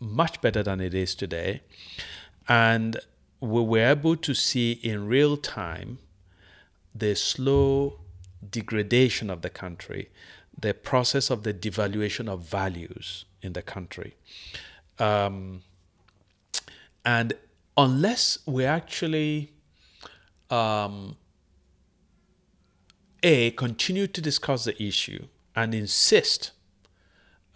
[0.00, 1.62] much better than it is today.
[2.48, 2.98] And
[3.40, 5.98] we were able to see in real time
[6.94, 8.00] the slow
[8.50, 10.10] degradation of the country,
[10.58, 14.14] the process of the devaluation of values in the country.
[14.98, 15.62] Um,
[17.04, 17.34] and
[17.76, 19.53] unless we actually
[20.54, 21.16] um,
[23.22, 26.52] a continue to discuss the issue and insist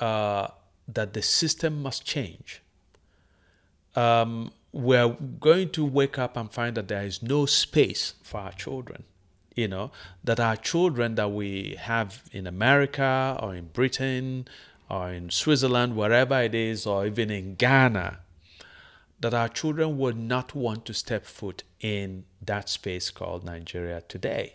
[0.00, 0.48] uh,
[0.86, 2.62] that the system must change.
[3.94, 8.52] Um, we're going to wake up and find that there is no space for our
[8.52, 9.04] children
[9.56, 9.90] you know
[10.22, 14.46] that our children that we have in america or in britain
[14.88, 18.18] or in switzerland wherever it is or even in ghana
[19.20, 24.54] that our children would not want to step foot in that space called Nigeria today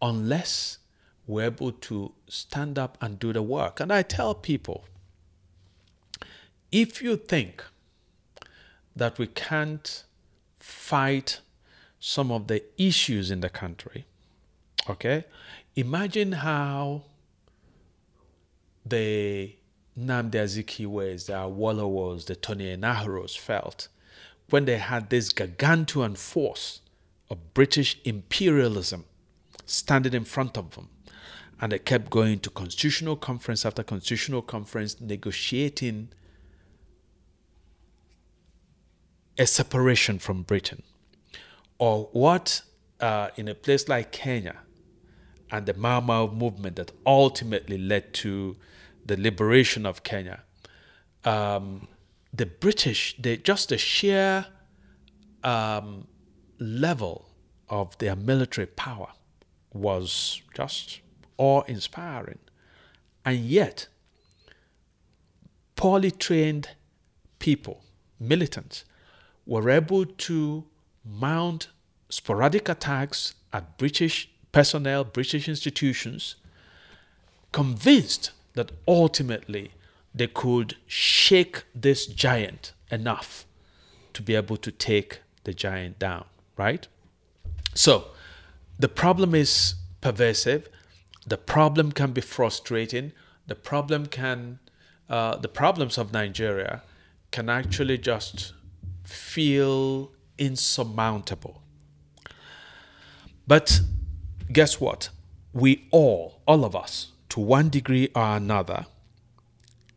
[0.00, 0.78] unless
[1.26, 3.80] we're able to stand up and do the work.
[3.80, 4.84] And I tell people
[6.72, 7.64] if you think
[8.94, 10.04] that we can't
[10.58, 11.40] fight
[12.00, 14.06] some of the issues in the country,
[14.88, 15.24] okay,
[15.74, 17.02] imagine how
[18.84, 19.56] the
[19.98, 23.88] Nnamdi Azikiwes, the Awolowos, the Tony Enahoros felt
[24.50, 26.80] when they had this gargantuan force
[27.30, 29.04] of British imperialism
[29.64, 30.88] standing in front of them.
[31.60, 36.10] And they kept going to constitutional conference after constitutional conference, negotiating
[39.38, 40.82] a separation from Britain.
[41.78, 42.62] Or what
[43.00, 44.56] uh, in a place like Kenya
[45.50, 48.56] and the Mau Mau movement that ultimately led to
[49.06, 50.42] the liberation of Kenya,
[51.24, 51.88] um,
[52.32, 54.46] the British, they, just the sheer
[55.42, 56.06] um,
[56.58, 57.28] level
[57.68, 59.08] of their military power
[59.72, 61.00] was just
[61.38, 62.38] awe inspiring.
[63.24, 63.88] And yet,
[65.74, 66.70] poorly trained
[67.38, 67.84] people,
[68.18, 68.84] militants,
[69.46, 70.64] were able to
[71.04, 71.68] mount
[72.08, 76.36] sporadic attacks at British personnel, British institutions,
[77.52, 79.70] convinced that ultimately
[80.14, 83.46] they could shake this giant enough
[84.14, 86.24] to be able to take the giant down,
[86.56, 86.88] right?
[87.74, 88.08] So
[88.78, 90.68] the problem is pervasive.
[91.26, 93.12] The problem can be frustrating.
[93.46, 94.58] The problem can,
[95.08, 96.82] uh, the problems of Nigeria
[97.30, 98.54] can actually just
[99.04, 101.62] feel insurmountable.
[103.46, 103.80] But
[104.50, 105.10] guess what?
[105.52, 108.86] We all, all of us, to one degree or another,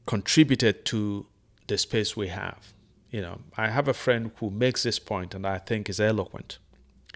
[0.05, 1.25] contributed to
[1.67, 2.73] the space we have.
[3.11, 6.57] You know, I have a friend who makes this point and I think is eloquent.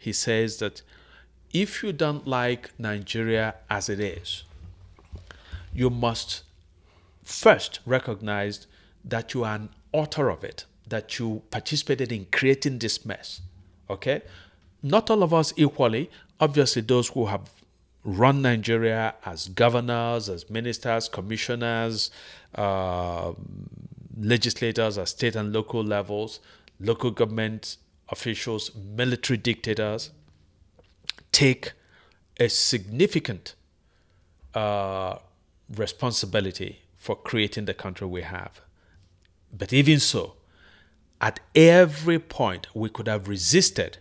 [0.01, 0.81] He says that
[1.51, 4.45] if you don't like Nigeria as it is,
[5.73, 6.43] you must
[7.21, 8.65] first recognize
[9.03, 13.41] that you are an author of it, that you participated in creating this mess.
[13.89, 14.21] Okay?
[14.81, 16.09] Not all of us equally.
[16.39, 17.51] Obviously, those who have
[18.03, 22.11] run Nigeria as governors, as ministers, commissioners,
[22.55, 23.33] uh,
[24.19, 26.39] legislators at state and local levels,
[26.79, 27.77] local government
[28.09, 30.11] officials, military dictators
[31.31, 31.73] take
[32.39, 33.55] a significant
[34.53, 35.17] uh,
[35.75, 38.61] responsibility for creating the country we have.
[39.51, 40.35] But even so,
[41.19, 43.97] at every point, we could have resisted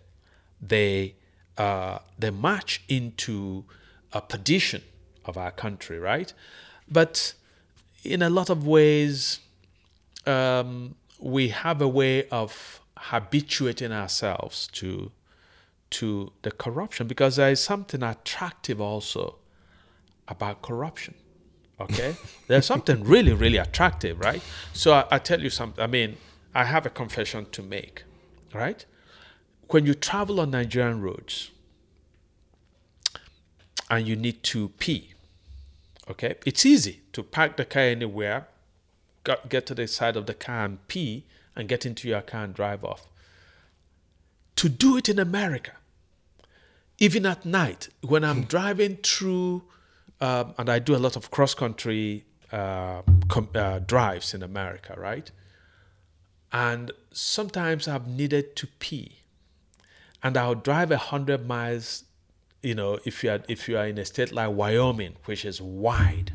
[0.61, 1.15] the,
[1.57, 3.65] uh, the march into
[4.13, 4.83] a perdition
[5.25, 6.33] of our country, right?
[6.89, 7.35] But
[8.05, 9.41] in a lot of ways,
[10.27, 15.11] um, we have a way of habituating ourselves to
[15.91, 19.37] to the corruption because there is something attractive also
[20.27, 21.15] about corruption.
[21.81, 22.17] Okay,
[22.49, 24.43] there's something really really attractive, right?
[24.73, 25.83] So I, I tell you something.
[25.83, 26.17] I mean,
[26.55, 28.05] I have a confession to make,
[28.53, 28.85] right?
[29.69, 31.52] When you travel on Nigerian roads,
[33.91, 35.13] and you need to pee.
[36.11, 38.49] Okay, it's easy to park the car anywhere,
[39.49, 41.25] get to the side of the car and pee,
[41.55, 43.07] and get into your car and drive off.
[44.57, 45.73] To do it in America,
[46.99, 49.63] even at night, when I'm driving through,
[50.21, 54.95] um, and I do a lot of cross country uh, com- uh, drives in America,
[54.97, 55.31] right?
[56.53, 59.21] And sometimes I've needed to pee,
[60.23, 62.05] and I'll drive a hundred miles
[62.63, 65.61] you know, if you are if you are in a state like Wyoming, which is
[65.61, 66.33] wide,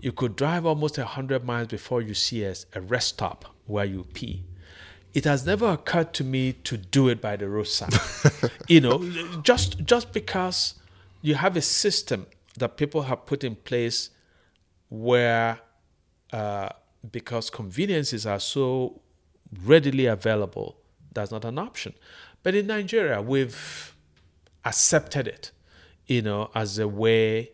[0.00, 4.04] You could drive almost 100 miles before you see a, a rest stop where you
[4.12, 4.44] pee.
[5.14, 7.94] It has never occurred to me to do it by the roadside.
[8.68, 8.98] you know,
[9.42, 10.74] just just because
[11.20, 12.26] you have a system
[12.58, 14.10] that people have put in place
[14.88, 15.60] where
[16.32, 16.70] uh,
[17.12, 19.00] because conveniences are so
[19.64, 20.78] readily available,
[21.12, 21.94] that's not an option.
[22.42, 23.91] But in Nigeria, we've
[24.64, 25.50] accepted it,
[26.06, 27.52] you know, as a way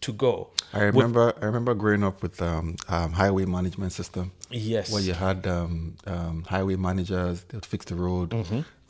[0.00, 0.50] to go.
[0.72, 4.32] I remember I remember growing up with um, um, highway management system.
[4.50, 4.92] Yes.
[4.92, 8.32] Where you had um, um, highway managers, they would fix the road,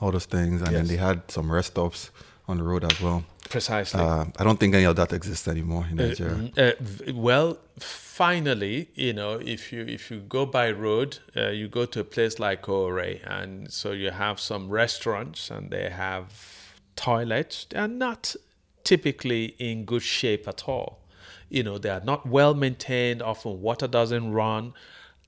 [0.01, 2.11] all those things, and then they had some rest stops
[2.47, 3.25] on the road as well.
[3.49, 4.01] Precisely.
[4.01, 6.51] Uh, I don't think any of that exists anymore in Nigeria.
[6.57, 11.69] Uh, v- well, finally, you know, if you if you go by road, uh, you
[11.69, 16.58] go to a place like Ore, and so you have some restaurants, and they have
[16.99, 17.67] toilets.
[17.71, 18.35] They are not
[18.85, 20.99] typically in good shape at all.
[21.49, 23.23] You know, they are not well maintained.
[23.23, 24.75] Often, water doesn't run.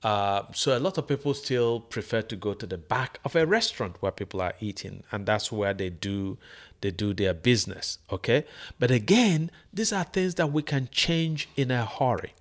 [0.03, 3.45] Uh, so a lot of people still prefer to go to the back of a
[3.45, 6.37] restaurant where people are eating, and that's where they do
[6.81, 7.99] they do their business.
[8.11, 8.43] Okay,
[8.79, 12.33] but again, these are things that we can change in a hurry.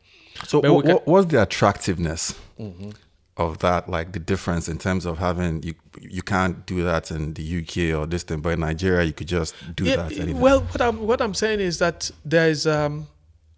[0.47, 2.91] So, what, can- what's the attractiveness Mm-hmm.
[3.41, 3.89] Of that?
[3.89, 7.99] Like the difference in terms of having you you can't do that in the UK
[7.99, 10.13] or this thing, but in Nigeria you could just do Yeah, that.
[10.13, 10.41] Anything.
[10.41, 13.07] well, what I'm what I'm saying is that there is um,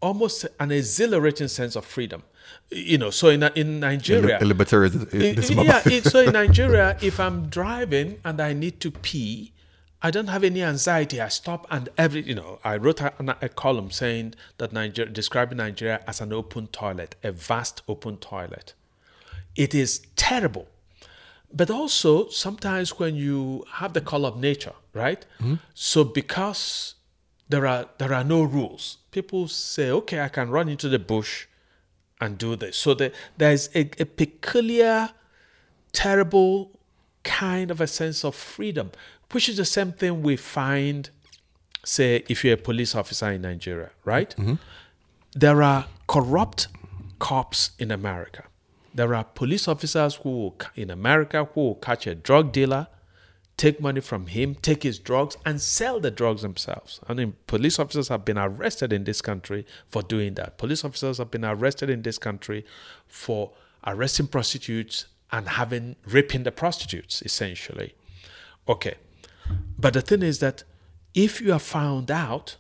[0.01, 2.23] almost an exhilarating sense of freedom.
[2.71, 5.15] You know, so in in Nigeria, Li- libertarianism.
[5.15, 5.69] I- this I- month.
[5.69, 9.53] yeah, it, so in Nigeria, if I'm driving and I need to pee,
[10.03, 11.21] I don't have any anxiety.
[11.21, 15.59] I stop and every, you know, I wrote a, a column saying that Nigeria, describing
[15.59, 18.75] Nigeria as an open toilet, a vast open toilet.
[19.57, 20.69] It is terrible.
[21.53, 25.25] But also, sometimes when you have the call of nature, right?
[25.41, 25.57] Mm-hmm.
[25.75, 26.95] So because
[27.49, 31.47] there are there are no rules, people say, okay, I can run into the bush
[32.21, 32.77] and do this.
[32.77, 35.11] So the, there's a, a peculiar,
[35.93, 36.71] terrible
[37.25, 38.93] kind of a sense of freedom,
[39.33, 41.11] which is the same thing we find,
[41.85, 44.35] say, if you're a police officer in Nigeria, right?
[44.37, 44.55] Mm-hmm.
[45.35, 46.69] There are corrupt
[47.19, 48.45] cops in America.
[48.95, 52.89] There are police officers who in America who will catch a drug dealer,
[53.57, 57.01] take money from him, take his drugs, and sell the drugs themselves.
[57.09, 60.59] I mean, police officers have been arrested in this country for doing that.
[60.59, 62.65] Police officers have been arrested in this country
[63.07, 63.53] for
[63.87, 67.95] arresting prostitutes and having raping the prostitutes, essentially.
[68.69, 68.95] Okay.
[69.79, 70.65] But the thing is that
[71.15, 72.57] if you are found out,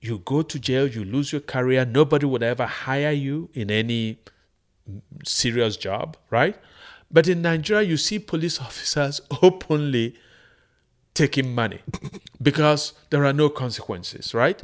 [0.00, 4.18] you go to jail, you lose your career, nobody would ever hire you in any
[5.24, 6.56] serious job, right?
[7.10, 10.14] But in Nigeria, you see police officers openly
[11.14, 11.80] taking money
[12.42, 14.62] because there are no consequences, right?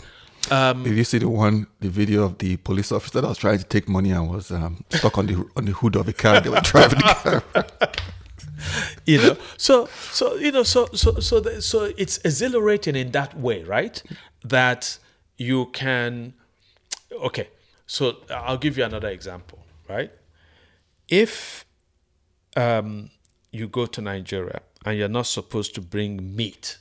[0.50, 3.58] Um, Did you see the one, the video of the police officer that was trying
[3.58, 6.40] to take money and was um, stuck on the on the hood of a car?
[6.40, 7.64] They were driving the car.
[9.06, 13.34] you know, so so you know, so so so the, so it's exhilarating in that
[13.38, 14.02] way, right?
[14.44, 14.98] That
[15.38, 16.34] you can,
[17.10, 17.48] okay.
[17.86, 20.10] So I'll give you another example, right?
[21.08, 21.64] If
[22.56, 23.10] um,
[23.50, 26.78] you go to Nigeria and you're not supposed to bring meat,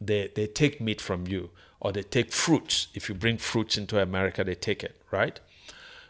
[0.00, 1.50] they they take meat from you,
[1.80, 2.88] or they take fruits.
[2.94, 5.38] If you bring fruits into America, they take it, right?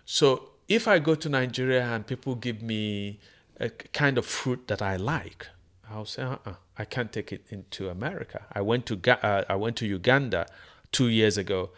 [0.04, 3.18] So if I go to Nigeria and people give me
[3.58, 5.48] a kind of fruit that I like,
[5.90, 8.46] I'll say, uh-uh, I can't take it into America.
[8.52, 10.46] I went to uh, I went to Uganda
[10.92, 11.70] two years ago,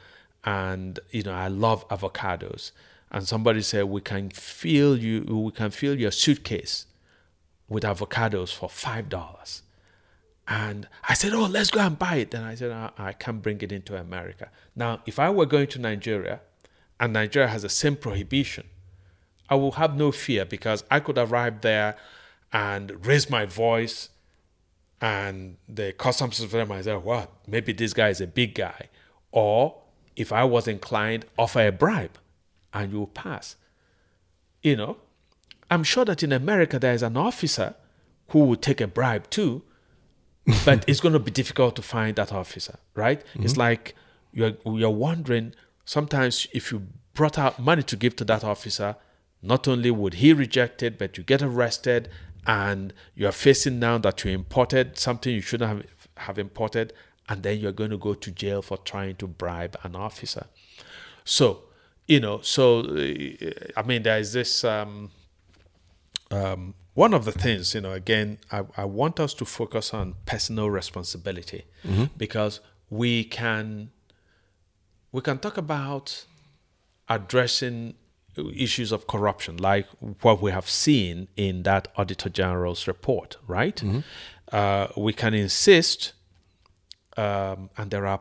[0.45, 2.73] and you know I love avocados.
[3.13, 6.87] And somebody said we can fill you, we can fill your suitcase
[7.69, 9.63] with avocados for five dollars.
[10.49, 13.43] And I said, "Oh, let's go and buy it." Then I said, "Uh, "I can't
[13.43, 16.41] bring it into America." Now, if I were going to Nigeria,
[16.99, 18.67] and Nigeria has the same prohibition,
[19.49, 21.97] I will have no fear because I could arrive there
[22.53, 24.09] and raise my voice,
[25.01, 27.31] and the customs officer might say, "What?
[27.47, 28.89] Maybe this guy is a big guy,"
[29.31, 29.83] or
[30.17, 32.19] if I was inclined, offer a bribe,
[32.73, 33.57] and you will pass.
[34.63, 34.97] You know,
[35.71, 37.75] I'm sure that in America there is an officer
[38.29, 39.63] who would take a bribe too,
[40.65, 43.23] but it's going to be difficult to find that officer, right?
[43.35, 43.61] It's mm-hmm.
[43.61, 43.95] like
[44.33, 45.55] you're you're wondering
[45.85, 48.97] sometimes if you brought out money to give to that officer,
[49.43, 52.09] not only would he reject it, but you get arrested
[52.47, 55.87] and you are facing now that you imported something you shouldn't have
[56.19, 56.93] have imported,
[57.29, 60.47] and then you're going to go to jail for trying to bribe an officer.
[61.25, 61.65] So,
[62.07, 64.65] you know, so uh, I mean, there is this.
[64.65, 65.11] Um,
[66.31, 70.15] um, one of the things, you know, again, I, I want us to focus on
[70.27, 71.65] personal responsibility
[72.19, 73.91] because we can
[75.11, 76.27] we can talk about
[77.09, 77.95] addressing
[78.55, 79.87] issues of corruption, like
[80.23, 83.83] what we have seen in that Auditor General's report, right?
[84.51, 86.13] Uh, we can insist,
[87.17, 88.21] um, and there are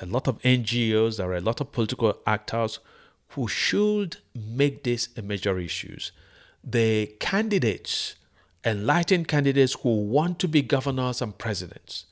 [0.00, 2.80] a lot of NGOs, there are a lot of political actors
[3.28, 5.96] who should make this a major issue.
[6.62, 8.16] The candidates,
[8.64, 12.06] enlightened candidates who want to be governors and presidents,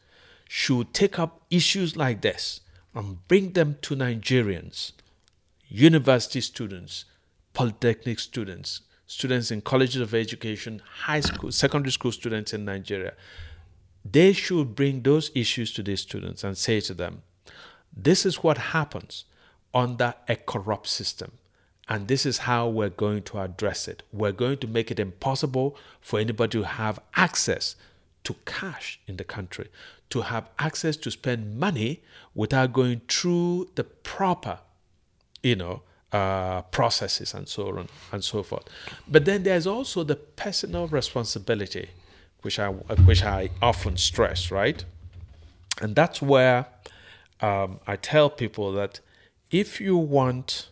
[0.48, 2.60] should take up issues like this
[2.94, 4.92] and bring them to Nigerians,
[5.68, 7.06] university students,
[7.54, 13.14] polytechnic students, students in colleges of education, high school, secondary school students in Nigeria.
[14.04, 17.22] They should bring those issues to these students and say to them,
[17.96, 19.24] this is what happens
[19.74, 21.32] under a corrupt system.
[21.88, 24.02] And this is how we're going to address it.
[24.12, 27.76] We're going to make it impossible for anybody to have access
[28.24, 29.68] to cash in the country,
[30.10, 32.00] to have access to spend money
[32.34, 34.60] without going through the proper,
[35.42, 35.82] you know,
[36.12, 38.64] uh, processes and so on and so forth.
[39.08, 41.90] But then there's also the personal responsibility,
[42.42, 44.84] which I which I often stress, right?
[45.80, 46.66] And that's where
[47.42, 49.00] um, I tell people that
[49.50, 50.68] if you want,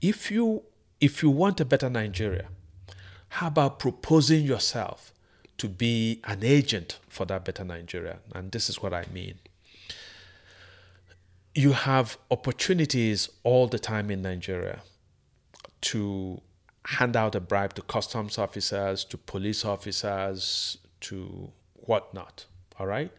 [0.00, 0.62] if you
[1.00, 2.48] if you want a better Nigeria,
[3.28, 5.12] how about proposing yourself
[5.58, 8.18] to be an agent for that better Nigeria?
[8.34, 9.38] And this is what I mean.
[11.54, 14.80] You have opportunities all the time in Nigeria
[15.82, 16.40] to
[16.86, 22.46] hand out a bribe to customs officers, to police officers, to whatnot.
[22.78, 23.12] All right?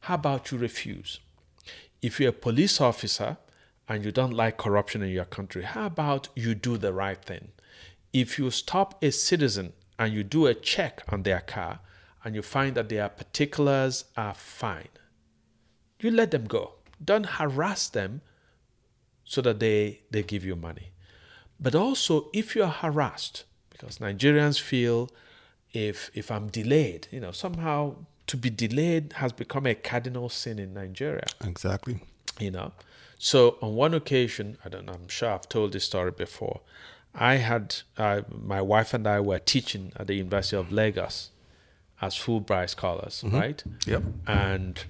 [0.00, 1.20] How about you refuse?
[2.02, 3.38] If you're a police officer
[3.88, 7.52] and you don't like corruption in your country, how about you do the right thing?
[8.12, 11.78] If you stop a citizen and you do a check on their car
[12.24, 14.88] and you find that their particulars are fine,
[16.00, 16.74] you let them go.
[17.02, 18.20] Don't harass them
[19.24, 20.92] so that they, they give you money.
[21.58, 25.08] But also, if you're harassed, because Nigerians feel
[25.72, 27.96] if if I'm delayed, you know, somehow
[28.26, 31.26] to be delayed has become a cardinal sin in Nigeria.
[31.44, 32.00] Exactly.
[32.38, 32.72] You know,
[33.18, 36.60] so on one occasion, I don't know, I'm sure I've told this story before.
[37.14, 41.30] I had uh, my wife and I were teaching at the University of Lagos
[42.00, 43.62] as Fulbright scholars, right?
[43.86, 44.02] Yep.
[44.26, 44.84] And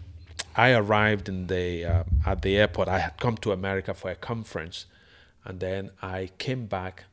[0.57, 2.89] I arrived in the uh, at the airport.
[2.89, 4.87] I had come to America for a conference,
[5.45, 7.05] and then I came back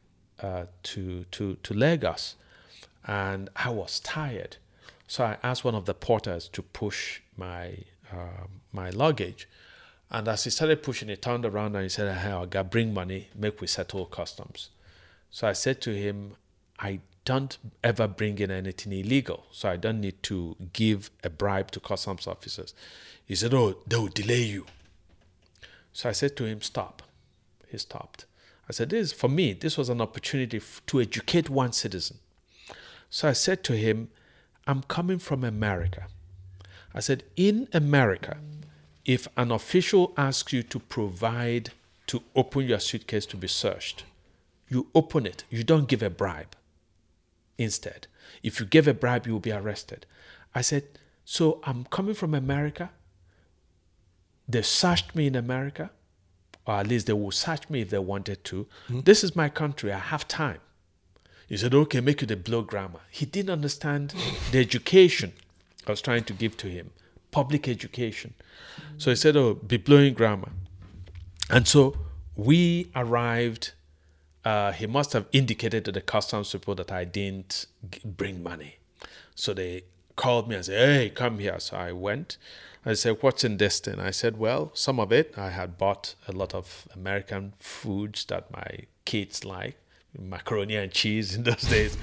[0.42, 2.36] uh, to to to Lagos,
[3.06, 4.58] and I was tired,
[5.10, 7.80] so I asked one of the porters to push my
[8.12, 9.50] uh, my luggage,
[10.12, 12.94] and as he started pushing, he turned around and he said, "Hey, I got bring
[12.94, 14.70] money, make we settle customs."
[15.32, 16.36] So I said to him,
[16.78, 21.72] "I don't ever bring in anything illegal, so I don't need to give a bribe
[21.72, 22.76] to customs officers."
[23.26, 24.68] He said, "Oh, they will delay you."
[25.92, 27.02] So I said to him, "Stop."
[27.68, 28.26] He stopped.
[28.70, 29.54] I said, "This for me.
[29.54, 32.20] This was an opportunity f- to educate one citizen."
[33.10, 34.10] So I said to him,
[34.70, 36.04] "I'm coming from America."
[36.94, 38.38] I said, "In America,
[39.04, 41.66] if an official asks you to provide
[42.08, 44.04] to open your suitcase to be searched,
[44.68, 45.44] you open it.
[45.50, 46.54] You don't give a bribe.
[47.58, 48.02] Instead,
[48.44, 50.06] if you give a bribe, you will be arrested."
[50.54, 50.84] I said,
[51.26, 52.92] "So I'm coming from America."
[54.48, 55.92] They searched me in America,
[56.66, 58.68] or at least they will search me if they wanted to.
[58.88, 59.02] Hmm?
[59.02, 59.92] This is my country.
[59.92, 60.62] I have time.
[61.50, 63.00] He said, okay, make it a blow grammar.
[63.10, 64.14] He didn't understand
[64.52, 65.34] the education
[65.88, 66.92] I was trying to give to him,
[67.32, 68.36] public education.
[69.00, 70.50] So he said, oh, be blowing grammar.
[71.50, 71.98] And so
[72.36, 73.72] we arrived.
[74.46, 78.76] Uh, he must have indicated to the customs people that I didn't g- bring money.
[79.34, 79.84] So they
[80.16, 81.60] called me and said, hey, come here.
[81.60, 82.38] So I went.
[82.86, 84.00] I said, what's in this thing?
[84.00, 88.52] I said, well, some of it, I had bought a lot of American foods that
[88.52, 89.78] my kids like,
[90.18, 91.98] macaroni and cheese in those days.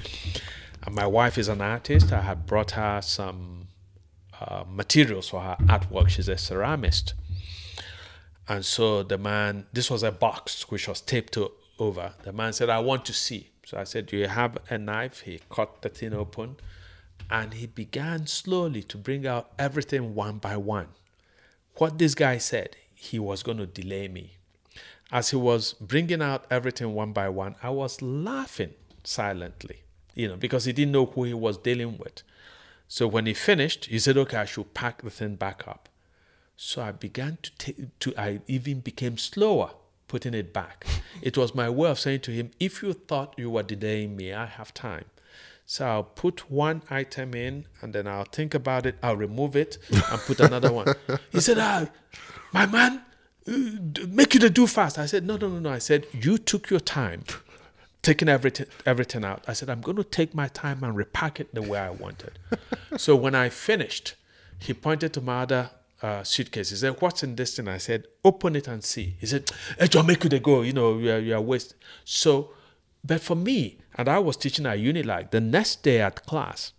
[0.84, 2.12] And my wife is an artist.
[2.12, 3.68] I had brought her some
[4.40, 6.08] uh, materials for her artwork.
[6.08, 7.14] She's a ceramist.
[8.48, 12.12] And so the man, this was a box which was taped to, over.
[12.22, 13.50] The man said, I want to see.
[13.64, 15.20] So I said, Do you have a knife?
[15.20, 16.56] He cut the thing open
[17.30, 20.88] and he began slowly to bring out everything one by one.
[21.76, 24.36] What this guy said, he was going to delay me.
[25.10, 29.82] As he was bringing out everything one by one, I was laughing silently,
[30.14, 32.22] you know, because he didn't know who he was dealing with.
[32.88, 35.88] So when he finished, he said, "Okay, I should pack the thing back up."
[36.56, 39.70] So I began to take to I even became slower
[40.08, 40.86] putting it back.
[41.22, 44.32] It was my way of saying to him, if you thought you were delaying me,
[44.32, 45.06] I have time.
[45.64, 49.78] So I'll put one item in and then I'll think about it, I'll remove it
[49.90, 50.94] and put another one.
[51.32, 51.88] He said, ah,
[52.52, 53.02] my man,
[53.46, 54.98] make you to do fast.
[54.98, 55.70] I said, no, no, no, no.
[55.70, 57.24] I said, you took your time
[58.02, 59.44] taking everything everything out.
[59.48, 62.38] I said, I'm going to take my time and repack it the way I wanted.
[62.96, 64.14] so when I finished,
[64.58, 65.70] he pointed to my other
[66.02, 66.70] uh, suitcase.
[66.70, 69.88] He said, "What's in this thing?" I said, "Open it and see." He said, "Hey,
[69.88, 70.62] John, make it go.
[70.62, 72.50] You know, you are, you are wasting." So,
[73.04, 75.30] but for me, and I was teaching at Unilag.
[75.30, 76.72] The next day at class,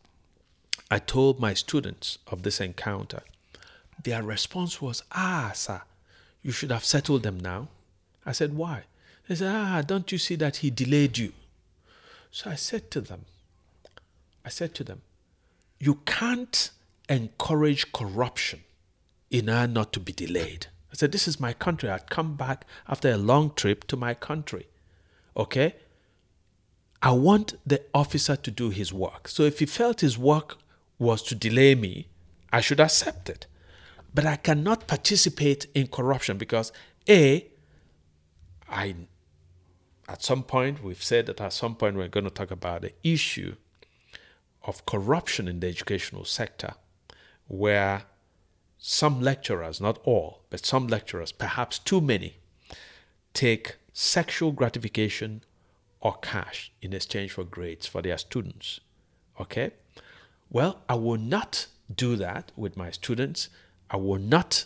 [0.90, 3.22] I told my students of this encounter.
[4.04, 5.82] Their response was, "Ah, sir,
[6.44, 7.70] you should have settled them now."
[8.26, 8.84] I said, "Why?"
[9.28, 11.34] They said, "Ah, don't you see that he delayed you?"
[12.32, 13.26] So I said to them,
[14.46, 15.02] I said to them,
[15.80, 16.72] you can't
[17.10, 18.64] encourage corruption
[19.30, 20.68] in order not to be delayed.
[20.92, 21.90] I said, This is my country.
[21.90, 24.68] I'd come back after a long trip to my country.
[25.36, 25.76] Okay?
[27.02, 29.28] I want the officer to do his work.
[29.28, 30.58] So if he felt his work
[30.98, 32.08] was to delay me,
[32.52, 33.46] I should accept it.
[34.18, 36.72] But I cannot participate in corruption because
[37.08, 37.52] A,
[38.68, 38.96] I
[40.10, 42.94] at some point we've said that at some point we're going to talk about the
[43.04, 43.58] issue
[44.64, 46.74] of corruption in the educational sector
[47.48, 48.06] where
[48.80, 52.38] some lecturers, not all, but some lecturers, perhaps too many,
[53.36, 55.44] take sexual gratification
[56.02, 58.80] or cash in exchange for grades for their students.
[59.40, 59.74] Okay?
[60.50, 63.50] Well, I will not do that with my students.
[63.90, 64.66] I will not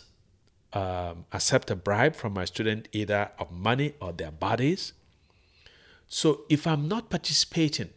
[0.72, 4.92] um, accept a bribe from my student either of money or their bodies.
[6.08, 7.90] So if I'm not participating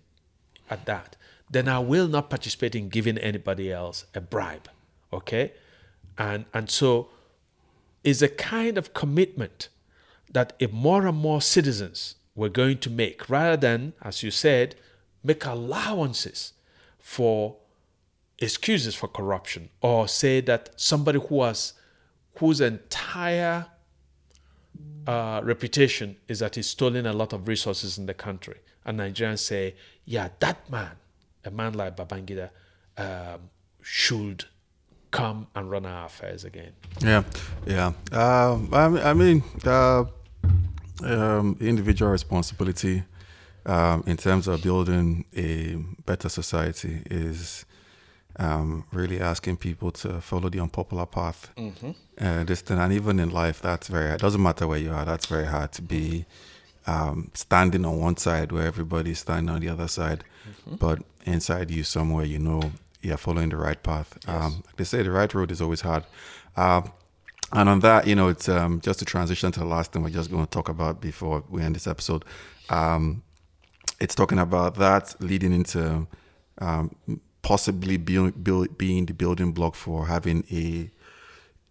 [0.70, 1.16] at that,
[1.50, 4.70] then I will not participate in giving anybody else a bribe.
[5.14, 5.54] Okay?
[6.18, 7.10] And and so
[8.04, 9.70] is a kind of commitment
[10.32, 14.76] that if more and more citizens were going to make, rather than, as you said,
[15.24, 16.54] make allowances
[17.00, 17.58] for
[18.40, 21.74] excuses for corruption, or say that somebody who has
[22.40, 23.66] whose entire
[25.08, 29.40] uh, reputation is that he's stolen a lot of resources in the country, and Nigerians
[29.40, 29.76] say,
[30.06, 30.92] "Yeah, that man,
[31.44, 32.50] a man like Babangida,
[32.98, 33.50] um,
[33.82, 34.46] should
[35.12, 37.24] come and run our affairs again." Yeah,
[37.66, 37.94] yeah.
[38.12, 40.06] I, I mean, uh,
[41.04, 43.04] um, individual responsibility
[43.66, 45.76] um, in terms of building a
[46.06, 47.66] better society is
[48.38, 51.52] um, really asking people to follow the unpopular path.
[51.58, 51.92] Mm-hmm.
[52.20, 54.12] Uh, this thing, and even in life, that's very.
[54.12, 55.06] It doesn't matter where you are.
[55.06, 56.26] That's very hard to be
[56.88, 60.76] um, standing on one side where everybody's standing on the other side, mm-hmm.
[60.76, 62.72] but inside you somewhere, you know,
[63.02, 64.18] you're following the right path.
[64.28, 64.44] Yes.
[64.44, 66.04] Um, like they say, the right road is always hard.
[66.56, 66.92] Um,
[67.52, 70.10] and on that, you know, it's um, just to transition to the last thing we're
[70.10, 72.26] just going to talk about before we end this episode.
[72.70, 73.24] Um,
[74.00, 76.08] it's talking about that leading into
[76.60, 76.96] um,
[77.46, 78.32] possibly being,
[79.06, 80.90] the building block for having a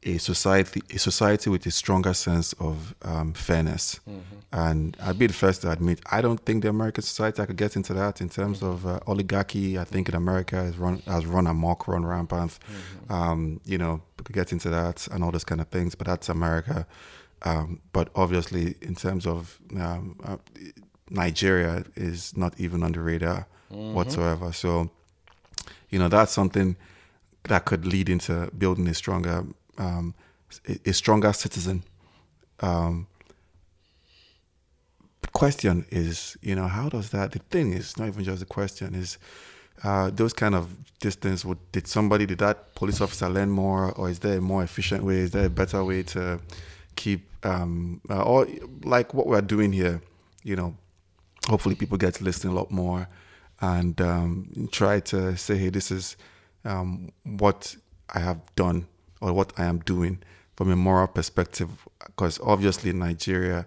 [0.06, 4.00] a society a society with a stronger sense of um, fairness.
[4.08, 4.36] Mm-hmm.
[4.52, 7.56] And I'd be the first to admit I don't think the American society I could
[7.56, 8.86] get into that in terms mm-hmm.
[8.86, 9.78] of uh, oligarchy.
[9.78, 12.52] I think in America has run has run amok, run rampant.
[12.52, 13.12] Mm-hmm.
[13.12, 16.06] Um, you know, we could get into that and all those kind of things, but
[16.06, 16.86] that's America.
[17.42, 20.36] Um, but obviously, in terms of um, uh,
[21.10, 23.94] Nigeria, is not even on the radar mm-hmm.
[23.94, 24.52] whatsoever.
[24.52, 24.90] So,
[25.94, 26.74] you know, that's something
[27.44, 29.44] that could lead into building a stronger
[29.78, 30.12] um,
[30.84, 31.84] a, stronger citizen.
[32.58, 33.06] Um,
[35.20, 37.30] the question is, you know, how does that?
[37.30, 39.18] The thing is, not even just the question is.
[39.82, 40.68] Uh, those kind of
[41.00, 44.62] distance would did somebody did that police officer learn more or is there a more
[44.62, 46.38] efficient way is there a better way to
[46.94, 48.46] keep um, uh, or
[48.84, 50.00] like what we're doing here
[50.44, 50.76] you know
[51.48, 53.08] hopefully people get to listen a lot more
[53.60, 56.16] and um, try to say hey this is
[56.64, 57.76] um, what
[58.10, 58.86] i have done
[59.24, 60.18] or what I am doing
[60.54, 61.70] from a moral perspective.
[61.98, 63.66] Because obviously, in Nigeria,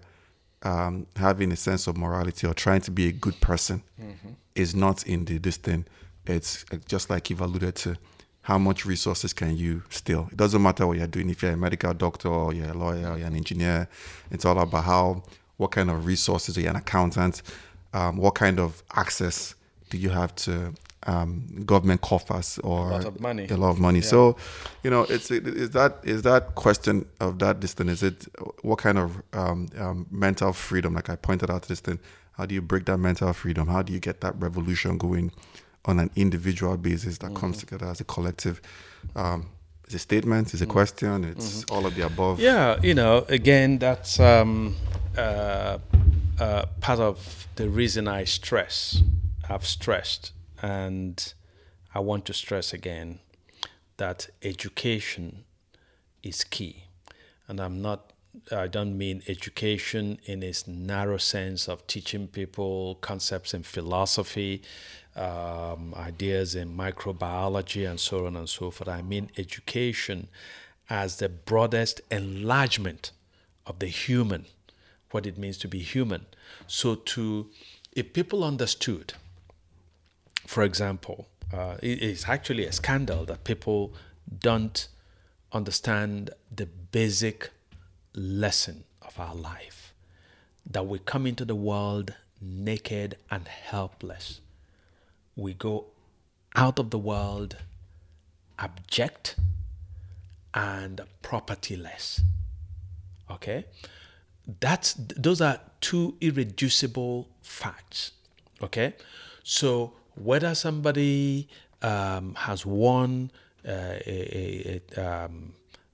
[0.62, 4.30] um, having a sense of morality or trying to be a good person mm-hmm.
[4.54, 5.84] is not in the this thing.
[6.26, 7.96] It's uh, just like you've alluded to.
[8.42, 10.28] How much resources can you steal?
[10.30, 11.28] It doesn't matter what you're doing.
[11.28, 13.88] If you're a medical doctor or you're a lawyer or you're an engineer,
[14.30, 15.24] it's all about how,
[15.58, 17.42] what kind of resources, are you an accountant,
[17.92, 19.54] um, what kind of access
[19.88, 20.74] do you have to
[21.08, 23.46] um, government coffers or a lot of money.
[23.48, 24.00] A lot of money.
[24.00, 24.06] Yeah.
[24.06, 24.36] So,
[24.82, 27.90] you know, it's is that is that question of that distance?
[27.90, 28.26] Is it
[28.62, 30.94] what kind of um, um, mental freedom?
[30.94, 31.98] Like I pointed out this thing.
[32.32, 33.68] How do you break that mental freedom?
[33.68, 35.32] How do you get that revolution going
[35.86, 37.36] on an individual basis that mm-hmm.
[37.36, 38.60] comes together as a collective?
[39.16, 39.48] Um,
[39.84, 40.52] it's a statement.
[40.52, 40.72] It's a mm-hmm.
[40.72, 41.24] question.
[41.24, 41.74] It's mm-hmm.
[41.74, 42.38] all of the above.
[42.38, 44.76] Yeah, you know, again, that's um,
[45.16, 45.78] uh,
[46.38, 49.02] uh, part of the reason I stress.
[49.48, 51.32] I've stressed and
[51.94, 53.20] I want to stress again
[53.96, 55.44] that education
[56.22, 56.84] is key.
[57.46, 58.12] And I'm not
[58.52, 64.62] I don't mean education in its narrow sense of teaching people concepts in philosophy,
[65.16, 68.88] um, ideas in microbiology, and so on and so forth.
[68.88, 70.28] I mean education
[70.90, 73.12] as the broadest enlargement
[73.66, 74.46] of the human,
[75.10, 76.26] what it means to be human.
[76.66, 77.50] So, to
[77.92, 79.14] if people understood,
[80.48, 83.92] for example, uh, it is actually a scandal that people
[84.40, 84.88] don't
[85.52, 87.50] understand the basic
[88.14, 89.92] lesson of our life
[90.64, 94.40] that we come into the world naked and helpless.
[95.36, 95.88] We go
[96.56, 97.58] out of the world
[98.58, 99.36] abject
[100.54, 102.22] and propertyless.
[103.30, 103.66] Okay?
[104.60, 108.12] That's those are two irreducible facts.
[108.62, 108.94] Okay?
[109.42, 109.92] So
[110.22, 111.48] whether somebody
[111.82, 113.30] um, has won
[113.66, 115.52] uh, a, a, um,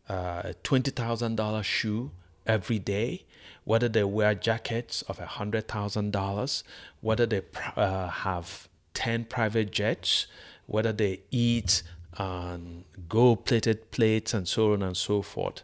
[0.08, 2.10] uh, a $20,000 shoe
[2.46, 3.24] every day,
[3.64, 6.62] whether they wear jackets of $100,000,
[7.00, 7.42] whether they
[7.76, 10.26] uh, have 10 private jets,
[10.66, 11.82] whether they eat
[12.16, 15.62] on gold plated plates and so on and so forth.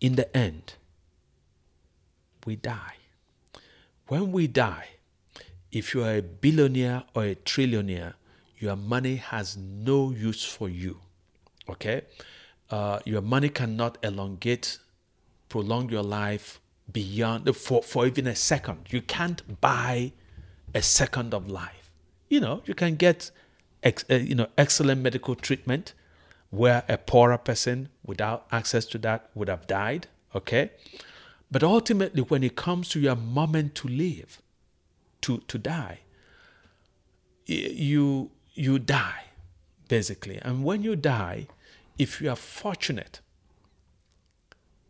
[0.00, 0.74] In the end,
[2.46, 2.94] we die.
[4.06, 4.88] When we die,
[5.72, 8.14] if you are a billionaire or a trillionaire,
[8.58, 11.00] your money has no use for you.
[11.68, 12.02] Okay?
[12.70, 14.78] Uh, your money cannot elongate,
[15.48, 16.60] prolong your life
[16.90, 18.86] beyond for, for even a second.
[18.90, 20.12] You can't buy
[20.74, 21.90] a second of life.
[22.28, 23.30] You know, you can get
[23.82, 25.94] ex, uh, you know excellent medical treatment
[26.50, 30.08] where a poorer person without access to that would have died.
[30.34, 30.70] Okay,
[31.50, 34.42] but ultimately, when it comes to your moment to live,
[35.22, 36.00] to to die,
[37.46, 39.24] you you die
[39.88, 41.46] basically, and when you die,
[41.98, 43.20] if you are fortunate,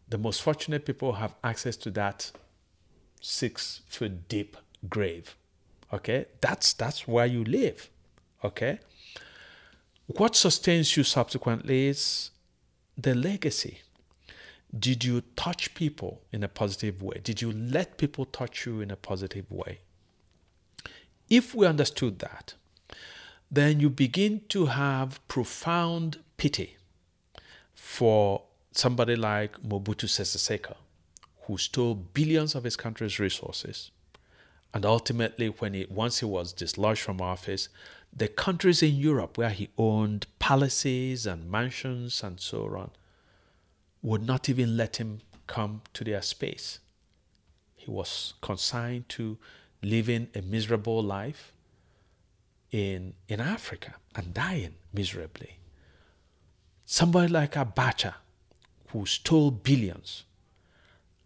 [0.09, 2.33] the most fortunate people have access to that
[3.21, 4.57] six foot deep
[4.89, 5.37] grave.
[5.93, 7.91] Okay, that's that's where you live.
[8.45, 8.79] Okay,
[10.07, 12.31] what sustains you subsequently is
[12.97, 13.79] the legacy.
[14.79, 17.21] Did you touch people in a positive way?
[17.25, 19.81] Did you let people touch you in a positive way?
[21.29, 22.55] If we understood that,
[23.51, 26.77] then you begin to have profound pity
[27.75, 30.77] for somebody like Mobutu Sese Seko,
[31.43, 33.91] who stole billions of his country's resources.
[34.75, 37.69] And ultimately, when he once he was dislodged from office,
[38.15, 42.91] the countries in Europe where he owned palaces and mansions and so on
[44.03, 46.79] would not even let him come to their space.
[47.77, 49.39] He was consigned to
[49.83, 51.53] living a miserable life
[52.71, 55.59] in, in Africa and dying miserably.
[56.85, 58.15] Somebody like Abacha,
[58.89, 60.25] who stole billions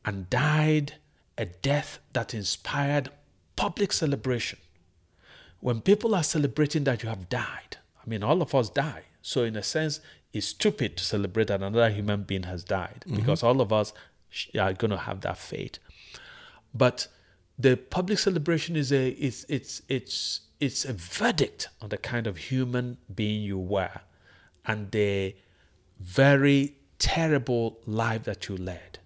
[0.04, 0.94] and died
[1.38, 3.10] a death that inspired
[3.56, 4.58] public celebration.
[5.60, 9.04] When people are celebrating that you have died, I mean, all of us die.
[9.22, 10.00] So, in a sense,
[10.32, 13.16] it's stupid to celebrate that another human being has died mm-hmm.
[13.16, 13.92] because all of us
[14.58, 15.78] are going to have that fate.
[16.74, 17.06] But
[17.58, 22.36] the public celebration is a it's it's it's it's a verdict on the kind of
[22.36, 24.00] human being you were
[24.64, 25.34] and the
[25.98, 28.98] very terrible life that you led.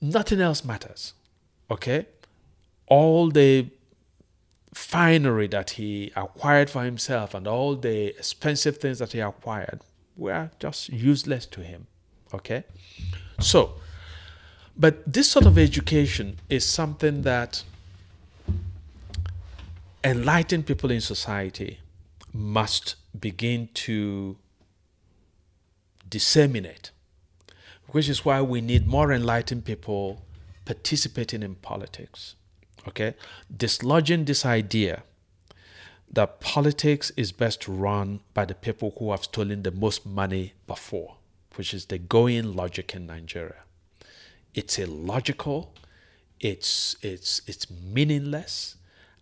[0.00, 1.14] Nothing else matters.
[1.70, 2.06] Okay?
[2.86, 3.68] All the
[4.72, 9.80] finery that he acquired for himself and all the expensive things that he acquired
[10.16, 11.88] were just useless to him.
[12.32, 12.64] Okay?
[13.40, 13.74] So,
[14.78, 17.64] but this sort of education is something that
[20.04, 21.80] enlightened people in society
[22.32, 24.36] must begin to
[26.08, 26.92] disseminate,
[27.88, 30.22] which is why we need more enlightened people
[30.64, 32.36] participating in politics.
[32.86, 33.14] Okay?
[33.54, 35.02] Dislodging this idea
[36.10, 41.16] that politics is best run by the people who have stolen the most money before,
[41.56, 43.62] which is the going logic in Nigeria.
[44.58, 45.58] It's illogical,
[46.40, 48.76] it's it's it's meaningless,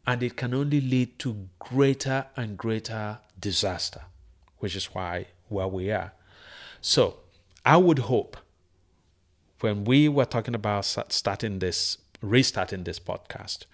[0.07, 4.03] and it can only lead to greater and greater disaster,
[4.61, 6.13] which is why where we are.
[6.81, 7.03] So
[7.67, 8.37] I would hope
[9.61, 13.67] when we were talking about starting this, restarting this podcast,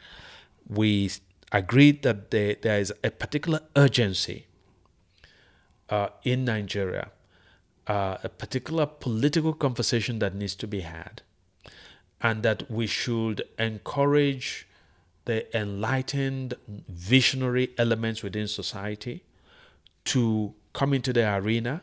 [0.68, 1.10] we
[1.52, 4.46] agreed that there, there is a particular urgency
[5.90, 7.10] uh, in Nigeria,
[7.86, 11.22] uh, a particular political conversation that needs to be had,
[12.22, 14.66] and that we should encourage
[15.24, 16.54] the enlightened,
[16.88, 19.22] visionary elements within society
[20.04, 21.82] to come into the arena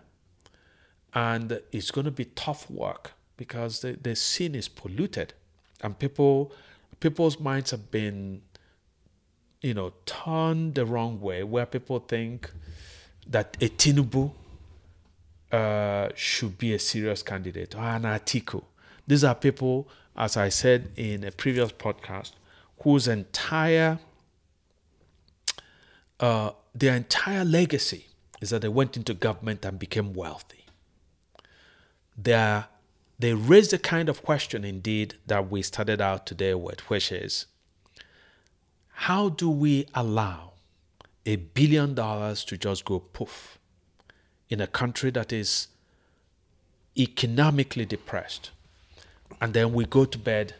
[1.14, 5.34] and it's going to be tough work because the, the scene is polluted
[5.82, 6.52] and people
[7.00, 8.42] people's minds have been
[9.62, 12.52] you know turned the wrong way where people think
[13.28, 14.32] that a Tinubu
[15.52, 18.64] uh, should be a serious candidate or an Atiku.
[19.08, 19.88] These are people,
[20.20, 22.34] as I said in a previous podcast,
[22.84, 24.00] whose entire
[26.20, 28.08] uh, their entire legacy
[28.42, 30.66] is that they went into government and became wealthy.
[32.22, 32.68] They are,
[33.18, 37.46] they raise the kind of question, indeed, that we started out today with, which is
[38.90, 40.52] how do we allow
[41.26, 43.58] a billion dollars to just go poof
[44.50, 45.70] in a country that is
[46.98, 48.52] economically depressed?
[49.42, 50.56] And then we go to bed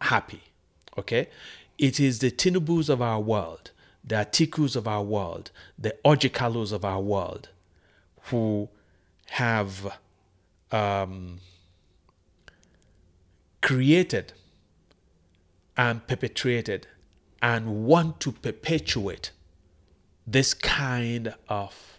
[0.00, 0.42] happy.
[0.98, 1.28] Okay?
[1.78, 3.70] It is the Tinubus of our world,
[4.04, 7.48] the Atikus of our world, the Ojikalos of our world
[8.30, 8.68] who
[9.30, 9.98] have
[10.70, 11.40] um,
[13.60, 14.32] created
[15.76, 16.86] and perpetrated
[17.42, 19.30] and want to perpetuate
[20.26, 21.93] this kind of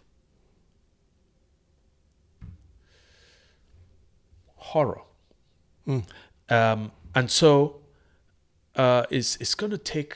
[4.76, 5.00] horror.
[6.50, 7.80] Um, and so
[8.76, 10.14] uh, it's, it's going to take,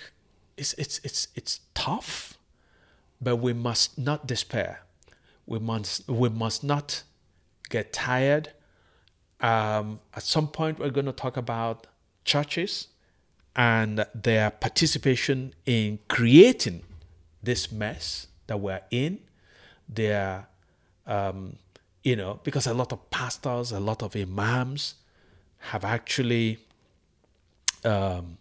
[0.57, 2.37] it's, it's, it's, it's tough,
[3.21, 4.81] but we must not despair.
[5.45, 7.03] We must, we must not
[7.69, 8.51] get tired.
[9.39, 11.87] Um, at some point, we're going to talk about
[12.25, 12.89] churches
[13.55, 16.83] and their participation in creating
[17.41, 19.19] this mess that we're in.
[19.87, 20.47] Their,
[21.07, 21.55] um,
[22.03, 24.95] you know, because a lot of pastors, a lot of imams
[25.59, 26.59] have actually
[27.83, 28.37] um,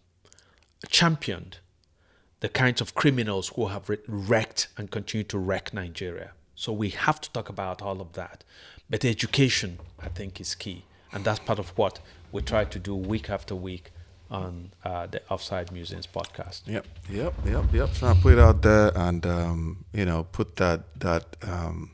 [0.88, 1.58] championed
[2.40, 6.32] the kinds of criminals who have wrecked and continue to wreck Nigeria.
[6.54, 8.44] So we have to talk about all of that.
[8.88, 10.84] But education, I think, is key.
[11.12, 12.00] And that's part of what
[12.32, 13.90] we try to do week after week
[14.30, 16.62] on uh, the Offside Musings podcast.
[16.66, 17.92] Yep, yep, yep, yep.
[17.94, 21.90] Trying to put it out there and um, you know put that that um,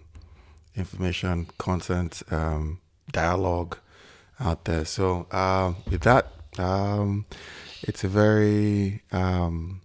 [0.76, 2.80] information, content, um,
[3.12, 3.78] dialogue
[4.40, 4.84] out there.
[4.84, 7.26] So uh, with that, um,
[7.82, 9.80] it's a very um,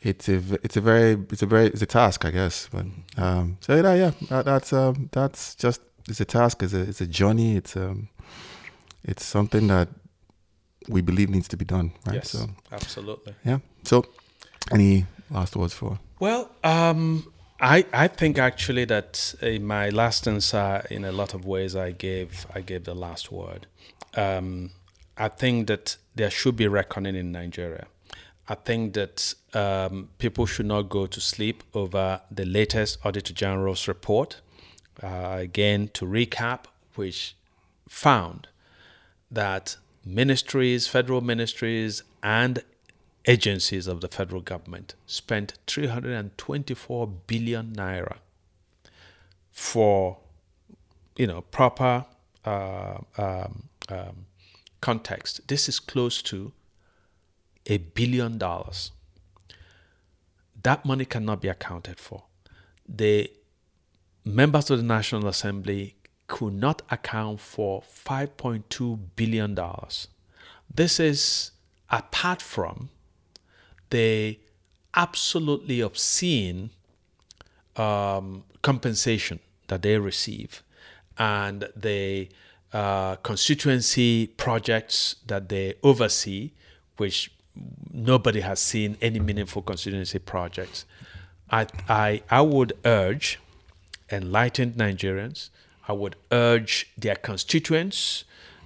[0.00, 2.68] it's a it's a very it's a very it's a task, I guess.
[2.72, 2.86] But
[3.16, 6.62] um, so yeah, yeah, that, that's um, that's just it's a task.
[6.62, 7.56] It's a it's a journey.
[7.56, 8.08] It's um,
[9.04, 9.88] it's something that
[10.88, 12.16] we believe needs to be done, right?
[12.16, 13.34] Yes, So absolutely.
[13.44, 13.58] yeah.
[13.84, 14.04] So
[14.72, 15.98] any last words for?
[16.18, 17.32] Well, um,
[17.62, 21.92] I I think actually that in my last answer, in a lot of ways, I
[21.92, 23.66] gave I gave the last word.
[24.14, 24.70] Um,
[25.16, 27.86] I think that there should be reckoning in Nigeria.
[28.48, 33.86] I think that um, people should not go to sleep over the latest Auditor General's
[33.86, 34.40] report.
[35.02, 36.64] Uh, again, to recap,
[36.96, 37.36] which
[37.88, 38.48] found
[39.30, 42.62] that ministries, federal ministries, and
[43.26, 48.16] agencies of the federal government spent 324 billion naira
[49.50, 50.18] for,
[51.16, 52.06] you know, proper
[52.44, 54.26] uh, um, um,
[54.80, 55.46] context.
[55.48, 56.52] This is close to
[57.66, 58.90] a billion dollars.
[60.62, 62.24] That money cannot be accounted for.
[62.88, 63.30] The
[64.24, 65.96] members of the National Assembly
[66.28, 69.58] could not account for $5.2 billion.
[70.74, 71.50] This is
[71.90, 72.88] apart from
[73.92, 74.38] the
[74.94, 76.70] absolutely obscene
[77.76, 79.38] um, compensation
[79.68, 80.62] that they receive
[81.18, 82.28] and the
[82.72, 86.50] uh, constituency projects that they oversee,
[86.96, 87.30] which
[87.92, 90.86] nobody has seen any meaningful constituency projects.
[91.50, 93.38] I, I, I would urge
[94.10, 95.50] enlightened Nigerians,
[95.86, 98.24] I would urge their constituents,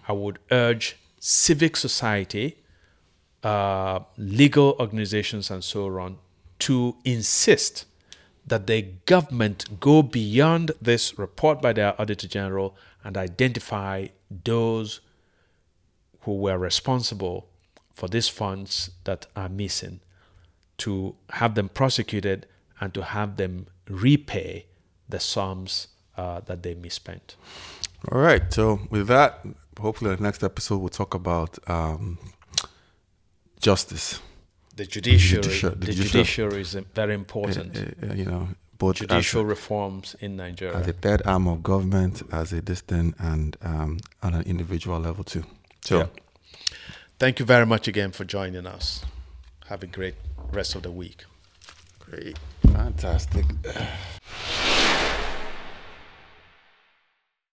[0.09, 2.57] I would urge civic society,
[3.47, 6.19] uh, legal organizations, and so on
[6.59, 7.85] to insist
[8.45, 14.09] that the government go beyond this report by their Auditor General and identify
[14.45, 15.01] those
[16.23, 17.49] who were responsible
[17.93, 20.01] for these funds that are missing,
[20.79, 22.47] to have them prosecuted
[22.81, 24.67] and to have them repay
[25.09, 25.87] the sums
[26.17, 27.37] uh, that they misspent.
[28.11, 28.53] All right.
[28.53, 29.47] So with that,
[29.81, 32.19] hopefully the next episode we'll talk about um,
[33.61, 34.21] justice.
[34.77, 37.77] The judiciary, Judicia- the the judicia- judiciary is very important.
[37.77, 38.49] Uh, uh, you know,
[38.79, 40.77] both as, Judicial reforms in Nigeria.
[40.77, 45.25] as a third arm of government, as a distant, and um, on an individual level
[45.25, 45.45] too.
[45.83, 45.99] So.
[45.99, 46.07] Yeah.
[47.19, 49.03] Thank you very much again for joining us.
[49.69, 50.15] Have a great
[50.53, 51.25] rest of the week.
[51.99, 52.39] Great.
[52.73, 53.47] Fantastic.